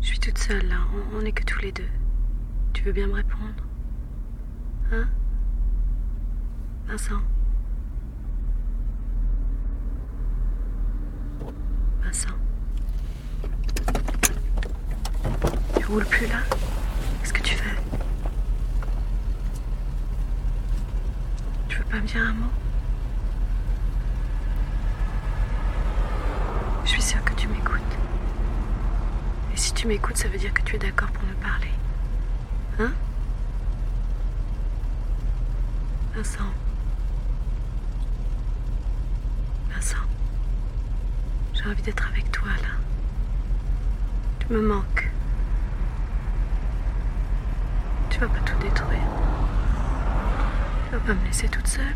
Je 0.00 0.06
suis 0.06 0.15
toute 0.26 0.38
seule 0.38 0.66
là, 0.66 0.78
on 1.14 1.22
n'est 1.22 1.30
que 1.30 1.44
tous 1.44 1.60
les 1.60 1.70
deux. 1.70 1.88
Tu 2.72 2.82
veux 2.82 2.90
bien 2.90 3.06
me 3.06 3.12
répondre? 3.12 3.62
Hein? 4.90 5.06
Vincent? 6.88 7.20
Vincent? 12.02 12.34
Tu 15.78 15.86
roules 15.86 16.04
plus 16.06 16.26
là? 16.26 16.40
Qu'est-ce 17.20 17.32
que 17.32 17.42
tu 17.42 17.54
fais? 17.54 17.76
Tu 21.68 21.78
veux 21.78 21.84
pas 21.84 22.00
me 22.00 22.06
dire 22.08 22.22
un 22.22 22.32
mot 22.32 22.50
Je 26.84 26.90
suis 26.90 27.02
sûre 27.02 27.24
que 27.24 27.34
tu 27.34 27.46
m'écoutes. 27.46 27.80
Et 29.54 29.56
si 29.56 29.65
tu 29.76 29.86
m'écoutes, 29.86 30.16
ça 30.16 30.28
veut 30.28 30.38
dire 30.38 30.54
que 30.54 30.62
tu 30.62 30.76
es 30.76 30.78
d'accord 30.78 31.08
pour 31.08 31.22
me 31.22 31.34
parler. 31.34 31.70
Hein? 32.80 32.92
Vincent. 36.14 36.50
Vincent. 39.70 39.96
J'ai 41.52 41.66
envie 41.70 41.82
d'être 41.82 42.08
avec 42.08 42.32
toi 42.32 42.48
là. 42.62 42.70
Tu 44.40 44.54
me 44.54 44.62
manques. 44.66 45.10
Tu 48.08 48.18
vas 48.18 48.28
pas 48.28 48.40
tout 48.46 48.58
détruire. 48.58 48.98
Tu 50.86 50.92
vas 50.92 51.00
pas 51.00 51.12
me 51.12 51.24
laisser 51.26 51.48
toute 51.48 51.66
seule. 51.66 51.94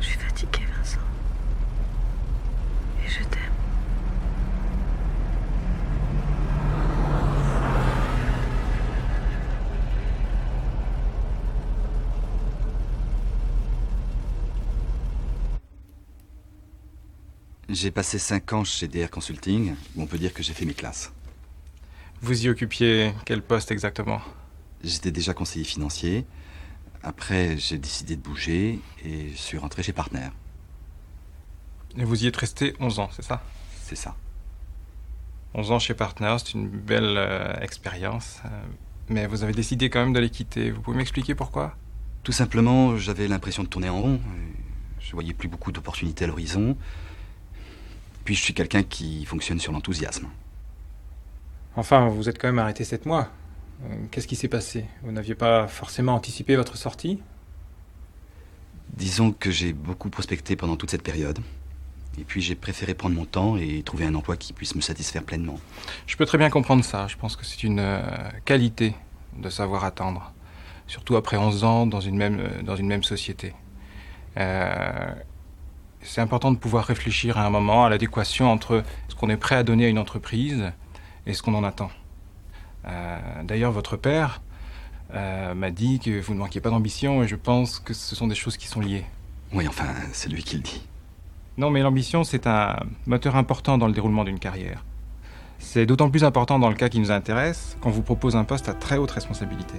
Je 0.00 0.06
suis 0.06 0.18
fatiguée, 0.18 0.66
Vincent. 0.76 1.00
Et 3.04 3.08
je 3.08 3.24
t'aime. 3.24 3.42
J'ai 17.68 17.90
passé 17.90 18.18
5 18.18 18.52
ans 18.54 18.64
chez 18.64 18.88
DR 18.88 19.10
Consulting, 19.10 19.74
où 19.94 20.02
on 20.02 20.06
peut 20.06 20.18
dire 20.18 20.32
que 20.32 20.42
j'ai 20.42 20.54
fait 20.54 20.64
mes 20.64 20.72
classes. 20.74 21.12
Vous 22.22 22.44
y 22.46 22.48
occupiez 22.48 23.12
quel 23.26 23.42
poste 23.42 23.70
exactement? 23.70 24.20
J'étais 24.82 25.10
déjà 25.10 25.34
conseiller 25.34 25.64
financier. 25.64 26.24
Après, 27.02 27.58
j'ai 27.58 27.78
décidé 27.78 28.16
de 28.16 28.22
bouger 28.22 28.80
et 29.04 29.30
je 29.30 29.36
suis 29.36 29.58
rentré 29.58 29.82
chez 29.82 29.92
Partner. 29.92 30.28
Et 31.96 32.04
vous 32.04 32.24
y 32.24 32.26
êtes 32.26 32.36
resté 32.36 32.74
11 32.80 32.98
ans, 33.00 33.10
c'est 33.12 33.22
ça? 33.24 33.42
C'est 33.82 33.96
ça. 33.96 34.16
11 35.54 35.70
ans 35.72 35.78
chez 35.78 35.94
Partner, 35.94 36.34
c'est 36.38 36.54
une 36.54 36.68
belle 36.68 37.16
euh, 37.16 37.54
expérience. 37.60 38.40
euh, 38.46 38.48
mais 39.10 39.26
vous 39.26 39.42
avez 39.42 39.52
décidé 39.52 39.90
quand 39.90 40.00
même 40.00 40.12
de 40.12 40.20
les 40.20 40.30
quitter. 40.30 40.70
Vous 40.70 40.80
pouvez 40.80 40.96
m'expliquer 40.96 41.34
pourquoi? 41.34 41.76
Tout 42.22 42.32
simplement, 42.32 42.96
j'avais 42.96 43.28
l'impression 43.28 43.62
de 43.62 43.68
tourner 43.68 43.88
en 43.88 44.00
rond. 44.00 44.20
Je 45.00 45.12
voyais 45.12 45.32
plus 45.32 45.48
beaucoup 45.48 45.72
d'opportunités 45.72 46.24
à 46.24 46.28
l'horizon. 46.28 46.76
Puis 48.24 48.34
je 48.34 48.42
suis 48.42 48.54
quelqu'un 48.54 48.82
qui 48.82 49.24
fonctionne 49.24 49.58
sur 49.58 49.72
l'enthousiasme. 49.72 50.28
Enfin, 51.76 52.08
vous 52.08 52.28
êtes 52.28 52.40
quand 52.40 52.48
même 52.48 52.58
arrêté 52.58 52.84
7 52.84 53.06
mois. 53.06 53.28
Euh, 53.84 53.94
Qu'est-ce 54.10 54.26
qui 54.26 54.36
s'est 54.36 54.48
passé? 54.48 54.84
Vous 55.02 55.12
n'aviez 55.12 55.34
pas 55.34 55.68
forcément 55.68 56.14
anticipé 56.14 56.56
votre 56.56 56.76
sortie? 56.76 57.20
Disons 58.94 59.32
que 59.32 59.50
j'ai 59.50 59.72
beaucoup 59.72 60.10
prospecté 60.10 60.56
pendant 60.56 60.76
toute 60.76 60.90
cette 60.90 61.02
période. 61.02 61.38
Et 62.18 62.24
puis 62.24 62.40
j'ai 62.40 62.56
préféré 62.56 62.94
prendre 62.94 63.14
mon 63.14 63.24
temps 63.24 63.56
et 63.56 63.82
trouver 63.82 64.04
un 64.04 64.14
emploi 64.14 64.36
qui 64.36 64.52
puisse 64.52 64.74
me 64.74 64.80
satisfaire 64.80 65.22
pleinement. 65.22 65.60
Je 66.06 66.16
peux 66.16 66.26
très 66.26 66.38
bien 66.38 66.50
comprendre 66.50 66.84
ça. 66.84 67.06
Je 67.06 67.16
pense 67.16 67.36
que 67.36 67.44
c'est 67.44 67.62
une 67.62 67.78
euh, 67.78 68.00
qualité 68.44 68.94
de 69.36 69.48
savoir 69.50 69.84
attendre. 69.84 70.32
Surtout 70.88 71.16
après 71.16 71.36
11 71.36 71.64
ans 71.64 71.86
dans 71.86 72.00
une 72.00 72.16
même, 72.16 72.40
euh, 72.40 72.62
dans 72.62 72.74
une 72.74 72.88
même 72.88 73.04
société. 73.04 73.54
Euh, 74.36 75.12
c'est 76.08 76.22
important 76.22 76.50
de 76.50 76.56
pouvoir 76.56 76.86
réfléchir 76.86 77.36
à 77.36 77.44
un 77.44 77.50
moment 77.50 77.84
à 77.84 77.90
l'adéquation 77.90 78.50
entre 78.50 78.82
ce 79.08 79.14
qu'on 79.14 79.28
est 79.28 79.36
prêt 79.36 79.56
à 79.56 79.62
donner 79.62 79.84
à 79.84 79.88
une 79.88 79.98
entreprise 79.98 80.72
et 81.26 81.34
ce 81.34 81.42
qu'on 81.42 81.54
en 81.54 81.64
attend. 81.64 81.90
Euh, 82.86 83.18
D'ailleurs, 83.44 83.72
votre 83.72 83.96
père 83.96 84.40
euh, 85.14 85.52
m'a 85.52 85.70
dit 85.70 86.00
que 86.00 86.20
vous 86.20 86.32
ne 86.32 86.38
manquiez 86.38 86.62
pas 86.62 86.70
d'ambition 86.70 87.22
et 87.22 87.28
je 87.28 87.36
pense 87.36 87.78
que 87.78 87.92
ce 87.92 88.16
sont 88.16 88.26
des 88.26 88.34
choses 88.34 88.56
qui 88.56 88.68
sont 88.68 88.80
liées. 88.80 89.04
Oui, 89.52 89.68
enfin, 89.68 89.84
c'est 90.12 90.30
lui 90.30 90.42
qui 90.42 90.56
le 90.56 90.62
dit. 90.62 90.82
Non, 91.58 91.70
mais 91.70 91.82
l'ambition, 91.82 92.24
c'est 92.24 92.46
un 92.46 92.76
moteur 93.06 93.36
important 93.36 93.76
dans 93.76 93.86
le 93.86 93.92
déroulement 93.92 94.24
d'une 94.24 94.38
carrière. 94.38 94.84
C'est 95.58 95.84
d'autant 95.84 96.08
plus 96.08 96.24
important 96.24 96.58
dans 96.58 96.70
le 96.70 96.74
cas 96.74 96.88
qui 96.88 97.00
nous 97.00 97.10
intéresse 97.10 97.76
qu'on 97.82 97.90
vous 97.90 98.02
propose 98.02 98.34
un 98.34 98.44
poste 98.44 98.70
à 98.70 98.74
très 98.74 98.96
haute 98.96 99.10
responsabilité. 99.10 99.74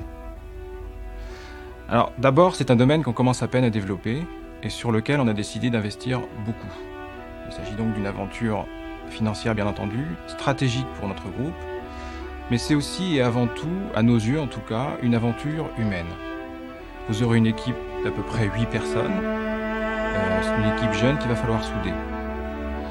Alors, 1.87 2.11
d'abord, 2.19 2.55
c'est 2.55 2.69
un 2.69 2.75
domaine 2.75 3.01
qu'on 3.01 3.13
commence 3.13 3.41
à 3.41 3.47
peine 3.47 3.63
à 3.63 3.71
développer 3.71 4.21
et 4.63 4.69
sur 4.69 4.91
lequel 4.91 5.19
on 5.19 5.27
a 5.27 5.33
décidé 5.33 5.69
d'investir 5.69 6.21
beaucoup. 6.45 6.73
Il 7.47 7.53
s'agit 7.53 7.75
donc 7.75 7.93
d'une 7.93 8.05
aventure 8.05 8.65
financière, 9.09 9.55
bien 9.55 9.67
entendu, 9.67 10.05
stratégique 10.27 10.87
pour 10.99 11.07
notre 11.07 11.29
groupe, 11.29 11.55
mais 12.51 12.57
c'est 12.57 12.75
aussi 12.75 13.17
et 13.17 13.21
avant 13.21 13.47
tout, 13.47 13.67
à 13.95 14.03
nos 14.03 14.17
yeux 14.17 14.39
en 14.39 14.47
tout 14.47 14.61
cas, 14.61 14.97
une 15.01 15.15
aventure 15.15 15.69
humaine. 15.77 16.07
Vous 17.07 17.23
aurez 17.23 17.37
une 17.37 17.47
équipe 17.47 17.75
d'à 18.03 18.11
peu 18.11 18.21
près 18.21 18.45
8 18.45 18.67
personnes. 18.67 19.19
Euh, 19.23 20.41
c'est 20.41 20.61
une 20.61 20.77
équipe 20.77 20.93
jeune 20.93 21.17
qu'il 21.17 21.29
va 21.29 21.35
falloir 21.35 21.63
souder. 21.63 21.93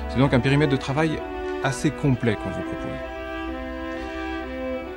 C'est 0.08 0.18
donc 0.18 0.32
un 0.34 0.40
périmètre 0.40 0.72
de 0.72 0.76
travail 0.76 1.18
assez 1.62 1.90
complet 1.90 2.34
qu'on 2.34 2.50
vous 2.50 2.62
propose. 2.62 2.88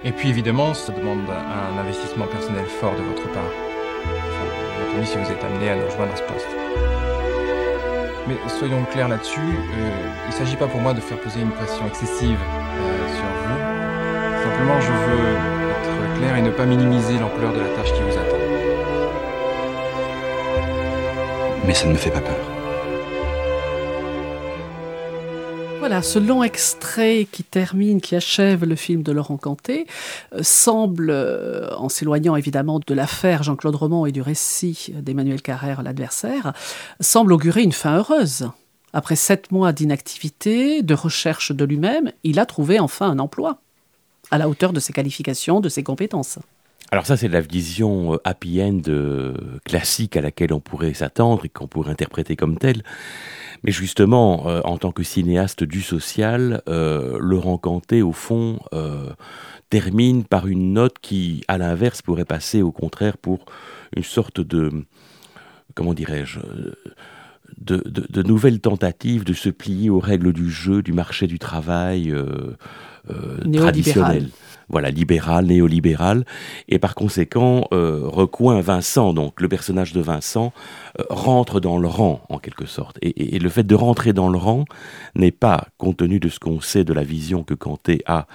Et 0.03 0.11
puis 0.11 0.29
évidemment, 0.29 0.73
ça 0.73 0.91
demande 0.91 1.19
un 1.29 1.77
investissement 1.77 2.25
personnel 2.25 2.65
fort 2.65 2.95
de 2.95 3.03
votre 3.03 3.31
part. 3.31 3.43
Enfin, 4.03 5.05
si 5.05 5.17
vous 5.17 5.31
êtes 5.31 5.43
amené 5.43 5.69
à 5.69 5.75
nous 5.75 5.85
rejoindre 5.85 6.13
à 6.13 6.15
ce 6.15 6.23
poste. 6.23 6.60
Mais 8.27 8.37
soyons 8.59 8.83
clairs 8.91 9.07
là-dessus, 9.07 9.39
euh, 9.39 9.89
il 10.25 10.27
ne 10.27 10.33
s'agit 10.33 10.55
pas 10.55 10.67
pour 10.67 10.79
moi 10.79 10.93
de 10.93 11.01
faire 11.01 11.17
peser 11.19 11.41
une 11.41 11.51
pression 11.51 11.87
excessive 11.87 12.37
euh, 12.39 13.07
sur 13.15 13.25
vous. 13.25 14.43
Simplement, 14.43 14.79
je 14.79 14.91
veux 14.91 16.05
être 16.05 16.19
clair 16.19 16.35
et 16.35 16.41
ne 16.41 16.51
pas 16.51 16.65
minimiser 16.65 17.17
l'ampleur 17.17 17.51
de 17.51 17.59
la 17.59 17.69
tâche 17.69 17.93
qui 17.93 18.01
vous 18.01 18.17
attend. 18.17 18.37
Mais 21.65 21.73
ça 21.73 21.87
ne 21.87 21.93
me 21.93 21.97
fait 21.97 22.11
pas 22.11 22.21
peur. 22.21 22.50
Voilà, 25.81 26.03
ce 26.03 26.19
long 26.19 26.43
extrait 26.43 27.27
qui 27.31 27.43
termine, 27.43 28.01
qui 28.01 28.15
achève 28.15 28.65
le 28.65 28.75
film 28.75 29.01
de 29.01 29.11
Laurent 29.11 29.37
Canté, 29.37 29.87
euh, 30.31 30.43
semble, 30.43 31.09
euh, 31.09 31.75
en 31.75 31.89
s'éloignant 31.89 32.35
évidemment 32.35 32.79
de 32.85 32.93
l'affaire 32.93 33.41
Jean-Claude 33.41 33.73
Roman 33.73 34.05
et 34.05 34.11
du 34.11 34.21
récit 34.21 34.93
d'Emmanuel 34.95 35.41
Carrère, 35.41 35.81
l'adversaire, 35.81 36.53
semble 36.99 37.33
augurer 37.33 37.63
une 37.63 37.71
fin 37.71 37.97
heureuse. 37.97 38.51
Après 38.93 39.15
sept 39.15 39.51
mois 39.51 39.73
d'inactivité, 39.73 40.83
de 40.83 40.93
recherche 40.93 41.51
de 41.51 41.65
lui-même, 41.65 42.11
il 42.23 42.39
a 42.39 42.45
trouvé 42.45 42.79
enfin 42.79 43.09
un 43.09 43.17
emploi, 43.17 43.59
à 44.29 44.37
la 44.37 44.47
hauteur 44.47 44.73
de 44.73 44.79
ses 44.79 44.93
qualifications, 44.93 45.61
de 45.61 45.69
ses 45.69 45.81
compétences. 45.81 46.37
Alors 46.93 47.05
ça, 47.05 47.15
c'est 47.15 47.29
la 47.29 47.39
vision 47.39 48.15
euh, 48.15 48.17
happy 48.25 48.61
end 48.61 48.81
euh, 48.89 49.33
classique 49.63 50.17
à 50.17 50.21
laquelle 50.21 50.51
on 50.51 50.59
pourrait 50.59 50.93
s'attendre 50.93 51.45
et 51.45 51.49
qu'on 51.49 51.67
pourrait 51.67 51.91
interpréter 51.91 52.35
comme 52.35 52.57
telle. 52.57 52.83
Mais 53.63 53.71
justement, 53.71 54.49
euh, 54.49 54.59
en 54.65 54.77
tant 54.77 54.91
que 54.91 55.01
cinéaste 55.01 55.63
du 55.63 55.81
social, 55.81 56.61
euh, 56.67 57.17
Laurent 57.17 57.57
Canté, 57.57 58.01
au 58.01 58.11
fond, 58.11 58.59
euh, 58.73 59.09
termine 59.69 60.25
par 60.25 60.47
une 60.47 60.73
note 60.73 60.95
qui, 61.01 61.45
à 61.47 61.57
l'inverse, 61.57 62.01
pourrait 62.01 62.25
passer 62.25 62.61
au 62.61 62.73
contraire 62.73 63.17
pour 63.17 63.45
une 63.95 64.03
sorte 64.03 64.41
de, 64.41 64.69
comment 65.75 65.93
dirais-je, 65.93 66.39
de, 67.57 67.81
de, 67.85 68.05
de 68.09 68.23
nouvelles 68.23 68.59
tentatives 68.59 69.23
de 69.23 69.33
se 69.33 69.49
plier 69.49 69.89
aux 69.89 69.99
règles 69.99 70.33
du 70.33 70.49
jeu, 70.49 70.81
du 70.81 70.91
marché 70.91 71.27
du 71.27 71.39
travail, 71.39 72.11
euh, 72.11 72.57
traditionnel 73.53 74.29
voilà, 74.71 74.89
libéral, 74.89 75.45
néolibéral, 75.45 76.25
et 76.69 76.79
par 76.79 76.95
conséquent, 76.95 77.67
euh, 77.73 78.01
Recoin 78.03 78.61
Vincent, 78.61 79.13
donc 79.13 79.41
le 79.41 79.49
personnage 79.49 79.91
de 79.93 80.01
Vincent, 80.01 80.53
euh, 80.99 81.03
rentre 81.09 81.59
dans 81.59 81.77
le 81.77 81.87
rang, 81.87 82.21
en 82.29 82.39
quelque 82.39 82.65
sorte. 82.65 82.97
Et, 83.01 83.37
le 83.39 83.49
fait 83.49 83.63
de 83.63 83.75
rentrer 83.75 84.13
dans 84.13 84.29
le 84.29 84.37
rang 84.37 84.65
n'est 85.15 85.31
pas, 85.31 85.67
compte 85.77 85.97
tenu 85.97 86.19
de 86.19 86.29
ce 86.29 86.39
qu'on 86.39 86.61
sait 86.61 86.83
de 86.83 86.93
la 86.93 87.03
vision 87.03 87.43
que 87.43 87.53
Kanté 87.53 88.01
a 88.05 88.27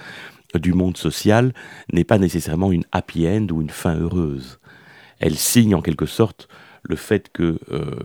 du 0.55 0.73
monde 0.73 0.97
social, 0.97 1.53
n'est 1.91 2.03
pas 2.03 2.17
nécessairement 2.17 2.71
une 2.71 2.83
happy 2.91 3.27
end 3.27 3.47
ou 3.51 3.61
une 3.61 3.69
fin 3.69 3.95
heureuse. 3.95 4.59
Elle 5.19 5.35
signe 5.35 5.75
en 5.75 5.81
quelque 5.81 6.05
sorte 6.05 6.47
le 6.83 6.95
fait 6.95 7.29
que 7.31 7.59
euh, 7.71 7.95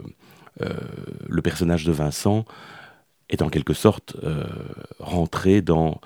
le 1.28 1.42
personnage 1.42 1.84
de 1.84 1.92
Vincent 1.92 2.44
est 3.30 3.42
en 3.42 3.48
quelque 3.48 3.74
sorte 3.74 4.16
rentré 4.98 5.62
dans 5.62 6.00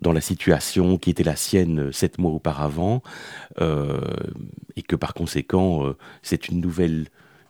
dans 0.00 0.12
la 0.12 0.20
situation 0.20 0.98
qui 0.98 1.10
était 1.10 1.22
la 1.22 1.36
sienne 1.36 1.80
euh, 1.80 1.92
sept 1.92 2.18
mois 2.18 2.32
auparavant, 2.32 3.02
euh, 3.60 4.00
et 4.76 4.82
que 4.82 4.96
par 4.96 5.14
conséquent, 5.14 5.86
euh, 5.86 5.96
c'est 6.22 6.48
une 6.48 6.60
nouvelle, 6.60 7.08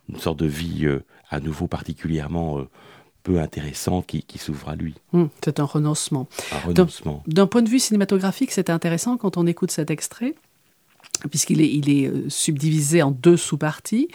une 0.09 0.19
sorte 0.19 0.39
de 0.39 0.47
vie 0.47 0.87
à 1.29 1.39
nouveau 1.39 1.67
particulièrement 1.67 2.59
peu 3.23 3.39
intéressante 3.39 4.07
qui, 4.07 4.37
s'ouvre 4.37 4.69
à 4.69 4.75
lui. 4.75 4.95
Hum, 5.13 5.29
c'est 5.43 5.59
un 5.59 5.63
renoncement. 5.63 6.27
Un 6.51 6.67
renoncement. 6.67 7.23
D'un 7.27 7.47
point 7.47 7.61
de 7.61 7.69
vue 7.69 7.79
cinématographique, 7.79 8.51
c'est 8.51 8.69
intéressant 8.69 9.17
quand 9.17 9.37
on 9.37 9.45
écoute 9.47 9.71
cet 9.71 9.91
extrait 9.91 10.35
puisqu'il 11.29 11.61
est, 11.61 11.71
il 11.71 11.89
est 11.89 12.29
subdivisé 12.29 13.03
en 13.03 13.11
deux 13.11 13.37
sous-parties. 13.37 14.07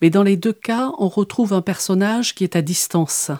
Mais 0.00 0.08
dans 0.08 0.22
les 0.22 0.36
deux 0.36 0.52
cas, 0.52 0.92
on 0.98 1.08
retrouve 1.08 1.52
un 1.52 1.60
personnage 1.60 2.34
qui 2.34 2.42
est 2.42 2.56
à 2.56 2.62
distance. 2.62 3.30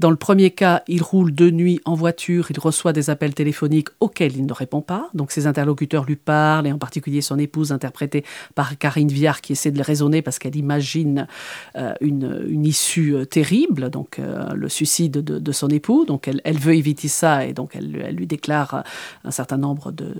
Dans 0.00 0.10
le 0.10 0.16
premier 0.16 0.50
cas, 0.50 0.82
il 0.88 1.02
roule 1.02 1.32
de 1.34 1.50
nuit 1.50 1.80
en 1.84 1.94
voiture, 1.94 2.48
il 2.50 2.58
reçoit 2.58 2.92
des 2.92 3.10
appels 3.10 3.32
téléphoniques 3.32 3.88
auxquels 4.00 4.36
il 4.36 4.44
ne 4.44 4.52
répond 4.52 4.82
pas. 4.82 5.08
Donc 5.14 5.30
ses 5.30 5.46
interlocuteurs 5.46 6.04
lui 6.04 6.16
parlent, 6.16 6.66
et 6.66 6.72
en 6.72 6.78
particulier 6.78 7.20
son 7.20 7.38
épouse, 7.38 7.70
interprétée 7.70 8.24
par 8.56 8.76
Karine 8.76 9.08
Viard, 9.08 9.40
qui 9.40 9.52
essaie 9.52 9.70
de 9.70 9.76
le 9.76 9.84
raisonner 9.84 10.20
parce 10.20 10.40
qu'elle 10.40 10.56
imagine 10.56 11.28
euh, 11.76 11.94
une, 12.00 12.64
issue 12.64 13.14
euh, 13.14 13.24
terrible, 13.24 13.90
donc 13.90 14.18
euh, 14.18 14.52
le 14.54 14.68
suicide 14.68 15.12
de, 15.12 15.52
son 15.52 15.68
époux. 15.68 16.04
Donc 16.04 16.28
elle, 16.28 16.58
veut 16.58 16.74
éviter 16.74 17.06
ça, 17.06 17.46
et 17.46 17.52
donc 17.52 17.76
elle, 17.76 18.16
lui 18.16 18.26
déclare 18.26 18.82
un 19.22 19.30
certain 19.30 19.58
nombre 19.58 19.92
de, 19.92 20.12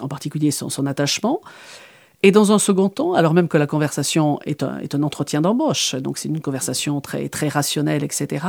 en 0.00 0.08
particulier 0.08 0.50
son 0.50 0.86
attachement. 0.86 1.40
Et 2.26 2.32
dans 2.32 2.50
un 2.50 2.58
second 2.58 2.88
temps, 2.88 3.14
alors 3.14 3.34
même 3.34 3.46
que 3.46 3.56
la 3.56 3.68
conversation 3.68 4.40
est 4.44 4.64
un, 4.64 5.02
entretien 5.04 5.40
d'embauche, 5.42 5.94
donc 5.94 6.18
c'est 6.18 6.26
une 6.26 6.40
conversation 6.40 7.00
très, 7.00 7.28
très 7.28 7.46
rationnelle, 7.46 8.02
etc., 8.02 8.44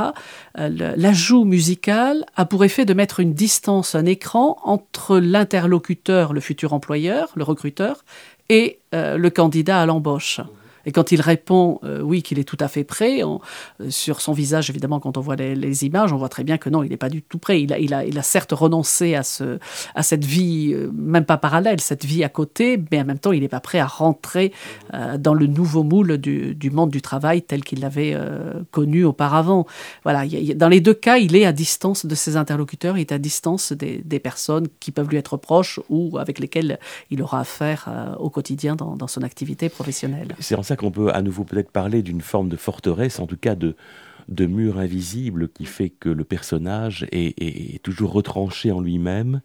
euh, 0.58 0.96
l'ajout 0.98 1.44
musical 1.44 2.26
a 2.36 2.46
pour 2.46 2.66
effet 2.66 2.86
de 2.86 2.96
mettre 2.96 3.20
une 3.20 3.36
distance, 3.36 3.94
un 3.94 4.08
écran 4.08 4.58
entre 4.64 5.20
l'interlocuteur, 5.20 6.34
le 6.34 6.40
futur 6.40 6.74
employeur, 6.74 7.30
le 7.36 7.44
recruteur, 7.44 8.04
et 8.50 8.80
euh, 8.96 9.16
le 9.16 9.30
candidat 9.30 9.80
à 9.80 9.86
l'embauche. 9.86 10.42
Et 10.88 10.94
quand 10.94 11.12
il 11.12 11.20
répond 11.22 11.80
euh, 11.84 12.02
oui, 12.02 12.24
qu'il 12.24 12.40
est 12.40 12.46
tout 12.46 12.58
à 12.62 12.70
fait 12.70 12.86
prêt, 12.86 13.22
euh, 13.22 13.90
sur 13.90 14.22
son 14.22 14.32
visage, 14.32 14.70
évidemment, 14.70 15.02
quand 15.02 15.18
on 15.18 15.22
voit 15.22 15.36
les, 15.36 15.86
images, 15.86 16.14
on 16.14 16.18
voit 16.18 16.30
très 16.30 16.46
bien 16.46 16.58
que 16.58 16.70
non, 16.70 16.82
il 16.82 16.90
n'est 16.90 16.98
pas 16.98 17.10
du 17.10 17.22
tout 17.22 17.38
prêt. 17.38 17.62
Il 17.62 17.74
a, 17.74 17.78
il 17.78 17.94
a, 17.94 18.06
il 18.06 18.18
a 18.18 18.24
certes 18.24 18.54
renoncé 18.54 19.14
à, 19.14 19.24
ce, 19.24 19.60
à 19.96 20.02
cette 20.02 20.24
vie, 20.24 20.72
euh, 20.74 20.90
même 20.94 21.26
pas 21.26 21.38
parallèle, 21.38 21.82
cette 21.82 22.06
vie 22.06 22.24
à 22.24 22.30
côté, 22.30 22.82
mais 22.90 23.02
en 23.02 23.06
même 23.06 23.20
temps, 23.20 23.34
il 23.34 23.42
n'est 23.42 23.50
pas 23.50 23.60
prêt 23.60 23.80
à 23.80 23.86
rentrer 23.86 24.54
dans 25.20 25.34
le 25.34 25.48
nouveau 25.48 25.84
moule 25.84 26.18
du, 26.18 26.56
du, 26.56 26.72
monde 26.72 26.90
du 26.90 27.02
travail 27.02 27.42
tel 27.42 27.64
qu'il 27.64 27.82
l'avait 27.82 28.18
connu 28.72 29.04
auparavant. 29.04 29.66
Voilà, 30.04 30.24
dans 30.56 30.70
les 30.70 30.80
deux 30.80 30.94
cas, 30.94 31.18
il 31.18 31.36
est 31.36 31.46
à 31.46 31.52
distance 31.52 32.06
de 32.06 32.16
ses 32.16 32.38
interlocuteurs, 32.38 32.98
il 32.98 33.02
est 33.02 33.12
à 33.12 33.18
distance 33.18 33.74
des, 33.74 34.02
des 34.06 34.20
personnes 34.20 34.68
qui 34.80 34.92
peuvent 34.92 35.10
lui 35.10 35.18
être 35.18 35.36
proches 35.36 35.82
ou 35.90 36.18
avec 36.18 36.40
lesquelles 36.40 36.80
il 37.12 37.22
aura 37.22 37.42
affaire 37.42 38.16
au 38.20 38.30
quotidien 38.30 38.76
dans, 38.76 38.96
dans 38.96 39.08
son 39.08 39.24
activité 39.24 39.68
professionnelle. 39.68 40.36
C'est 40.40 40.56
en 40.56 40.64
ça 40.64 40.77
qu'on 40.78 40.92
peut 40.92 41.12
à 41.14 41.22
nouveau 41.22 41.44
peut-être 41.44 41.72
parler 41.72 42.02
d'une 42.02 42.22
forme 42.22 42.48
de 42.48 42.56
forteresse, 42.56 43.20
en 43.20 43.28
tout 43.28 43.38
cas 43.38 43.56
de, 43.56 43.76
de 44.28 44.46
mur 44.46 44.78
invisible 44.78 45.50
qui 45.50 45.66
fait 45.66 45.90
que 45.90 46.10
le 46.10 46.24
personnage 46.24 47.08
est, 47.12 47.82
toujours 47.84 48.12
retranché 48.12 48.72
en 48.72 48.82
lui-même 48.82 49.42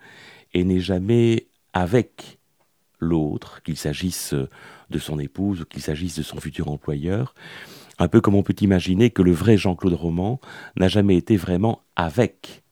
et 0.54 0.64
n'est 0.64 0.80
jamais 0.80 1.46
avec 1.72 2.38
l'autre, 2.98 3.62
qu'il 3.62 3.76
s'agisse 3.76 4.34
de 4.90 4.98
son 4.98 5.18
épouse 5.18 5.62
ou 5.62 5.64
qu'il 5.64 5.82
s'agisse 5.82 6.16
de 6.16 6.22
son 6.22 6.38
futur 6.38 6.68
employeur. 6.68 7.34
Un 7.98 8.08
peu 8.08 8.20
comme 8.20 8.34
on 8.34 8.42
peut 8.42 8.54
imaginer 8.60 9.10
que 9.10 9.22
le 9.22 9.32
vrai 9.32 9.56
Jean-Claude 9.56 9.94
Roman 9.94 10.40
n'a 10.76 10.88
jamais 10.88 11.16
été 11.16 11.36
vraiment 11.36 11.82
avec 11.94 12.62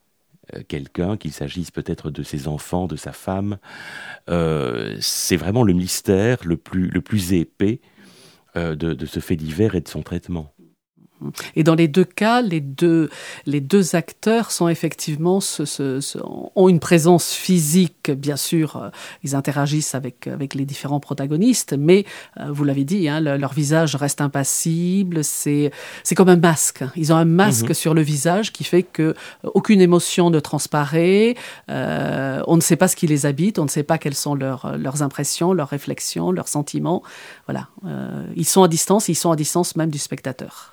euh, 0.54 0.62
quelqu'un, 0.66 1.16
qu'il 1.16 1.32
s'agisse 1.32 1.70
peut-être 1.70 2.10
de 2.10 2.22
ses 2.22 2.48
enfants, 2.48 2.86
de 2.86 2.96
sa 2.96 3.12
femme. 3.12 3.58
Euh, 4.28 4.96
c'est 5.00 5.36
vraiment 5.36 5.62
le 5.62 5.72
mystère 5.72 6.38
le 6.44 6.56
plus, 6.56 6.88
le 6.88 7.00
plus 7.00 7.32
épais 7.32 7.80
de, 8.54 8.74
de, 8.74 9.06
ce 9.06 9.20
fait 9.20 9.36
divers 9.36 9.74
et 9.74 9.80
de 9.80 9.88
son 9.88 10.02
traitement. 10.02 10.54
Et 11.54 11.62
dans 11.62 11.74
les 11.74 11.88
deux 11.88 12.04
cas, 12.04 12.42
les 12.42 12.60
deux, 12.60 13.10
les 13.46 13.60
deux 13.60 13.94
acteurs 13.94 14.50
sont 14.50 14.68
effectivement 14.68 15.40
ont 16.56 16.68
une 16.68 16.80
présence 16.80 17.32
physique, 17.32 18.10
bien 18.10 18.36
sûr, 18.36 18.76
euh, 18.76 18.88
ils 19.22 19.34
interagissent 19.34 19.94
avec, 19.94 20.26
avec 20.26 20.54
les 20.54 20.64
différents 20.64 21.00
protagonistes, 21.00 21.74
mais 21.78 22.04
euh, 22.38 22.46
vous 22.50 22.64
l'avez 22.64 22.84
dit, 22.84 23.08
hein, 23.08 23.20
leur 23.20 23.52
visage 23.52 23.96
reste 23.96 24.20
impassible, 24.20 25.24
c'est 25.24 25.70
comme 26.16 26.28
un 26.28 26.36
masque. 26.36 26.84
Ils 26.96 27.12
ont 27.12 27.16
un 27.16 27.24
masque 27.24 27.68
mhm. 27.68 27.74
sur 27.74 27.94
le 27.94 28.02
visage 28.02 28.52
qui 28.52 28.64
fait 28.64 28.82
que 28.82 29.02
euh, 29.02 29.14
aucune 29.54 29.80
émotion 29.80 30.30
ne 30.30 30.40
transparaît, 30.40 31.34
on 31.68 32.56
ne 32.56 32.60
sait 32.60 32.76
pas 32.76 32.88
ce 32.88 32.96
qui 32.96 33.06
les 33.06 33.26
habite, 33.26 33.58
on 33.58 33.64
ne 33.64 33.68
sait 33.68 33.82
pas 33.82 33.98
quelles 33.98 34.14
sont 34.14 34.34
leurs, 34.34 34.76
leurs 34.76 35.02
impressions, 35.02 35.52
leurs 35.52 35.68
réflexions, 35.68 36.32
leurs 36.32 36.48
sentiments. 36.48 37.02
Voilà, 37.46 37.68
ils 38.36 38.46
sont 38.46 38.62
à 38.62 38.68
distance, 38.68 39.08
ils 39.08 39.14
sont 39.14 39.30
à 39.30 39.36
distance 39.36 39.76
même 39.76 39.90
du 39.90 39.98
spectateur. 39.98 40.72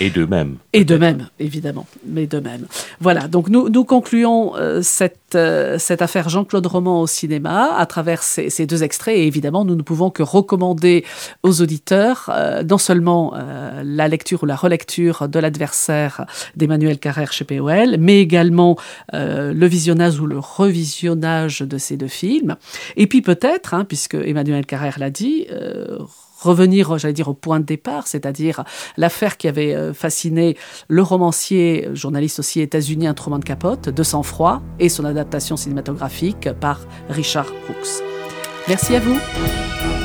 Et 0.00 0.10
de 0.10 0.24
même. 0.24 0.56
Et 0.72 0.84
de 0.84 0.96
même, 0.96 1.28
évidemment. 1.38 1.86
Mais 2.06 2.26
de 2.26 2.40
même. 2.40 2.66
Voilà, 3.00 3.28
donc 3.28 3.48
nous, 3.48 3.68
nous 3.68 3.84
concluons 3.84 4.56
euh, 4.56 4.80
cette, 4.82 5.34
euh, 5.34 5.78
cette 5.78 6.02
affaire 6.02 6.28
Jean-Claude 6.28 6.66
Roman 6.66 7.02
au 7.02 7.06
cinéma 7.06 7.74
à 7.76 7.86
travers 7.86 8.22
ces, 8.22 8.50
ces, 8.50 8.66
deux 8.66 8.82
extraits. 8.82 9.16
Et 9.16 9.26
évidemment, 9.26 9.64
nous 9.64 9.76
ne 9.76 9.82
pouvons 9.82 10.10
que 10.10 10.22
recommander 10.22 11.04
aux 11.42 11.60
auditeurs 11.60 12.30
euh, 12.32 12.62
non 12.62 12.78
seulement 12.78 13.34
la 13.82 14.08
lecture 14.08 14.42
ou 14.42 14.46
la 14.46 14.56
relecture 14.56 15.28
de 15.28 15.38
l'adversaire 15.38 16.24
d'Emmanuel 16.56 16.98
Carrère 16.98 17.32
chez 17.32 17.44
POL, 17.44 17.96
mais 17.98 18.20
également 18.20 18.76
le 19.12 19.66
visionnage 19.66 20.18
ou 20.20 20.26
le 20.26 20.38
revisionnage 20.38 21.60
de 21.60 21.78
ces 21.78 21.96
deux 21.96 22.08
films. 22.08 22.56
Et 22.96 23.06
puis 23.06 23.22
peut-être, 23.22 23.74
hein, 23.74 23.84
puisque 23.84 24.14
Emmanuel 24.14 24.66
Carrère 24.66 24.98
l'a 24.98 25.10
dit, 25.10 25.46
revenir, 26.38 26.98
j'allais 26.98 27.14
dire, 27.14 27.28
au 27.28 27.34
point 27.34 27.60
de 27.60 27.64
départ, 27.64 28.06
c'est-à-dire 28.06 28.64
l'affaire 28.96 29.36
qui 29.36 29.48
avait 29.48 29.74
euh, 29.74 29.92
fasciné 29.92 30.56
le 30.88 31.02
romancier, 31.02 31.88
journaliste 31.92 32.38
aussi 32.38 32.60
états-unien 32.60 33.14
Truman 33.14 33.40
Capote, 33.40 33.88
de 33.88 34.02
sang-froid, 34.02 34.62
et 34.78 34.88
son 34.88 35.04
adaptation 35.04 35.56
cinématographique 35.56 36.48
par 36.60 36.80
Richard 37.08 37.46
Brooks. 37.66 38.02
Merci 38.68 38.96
à 38.96 39.00
vous. 39.00 39.97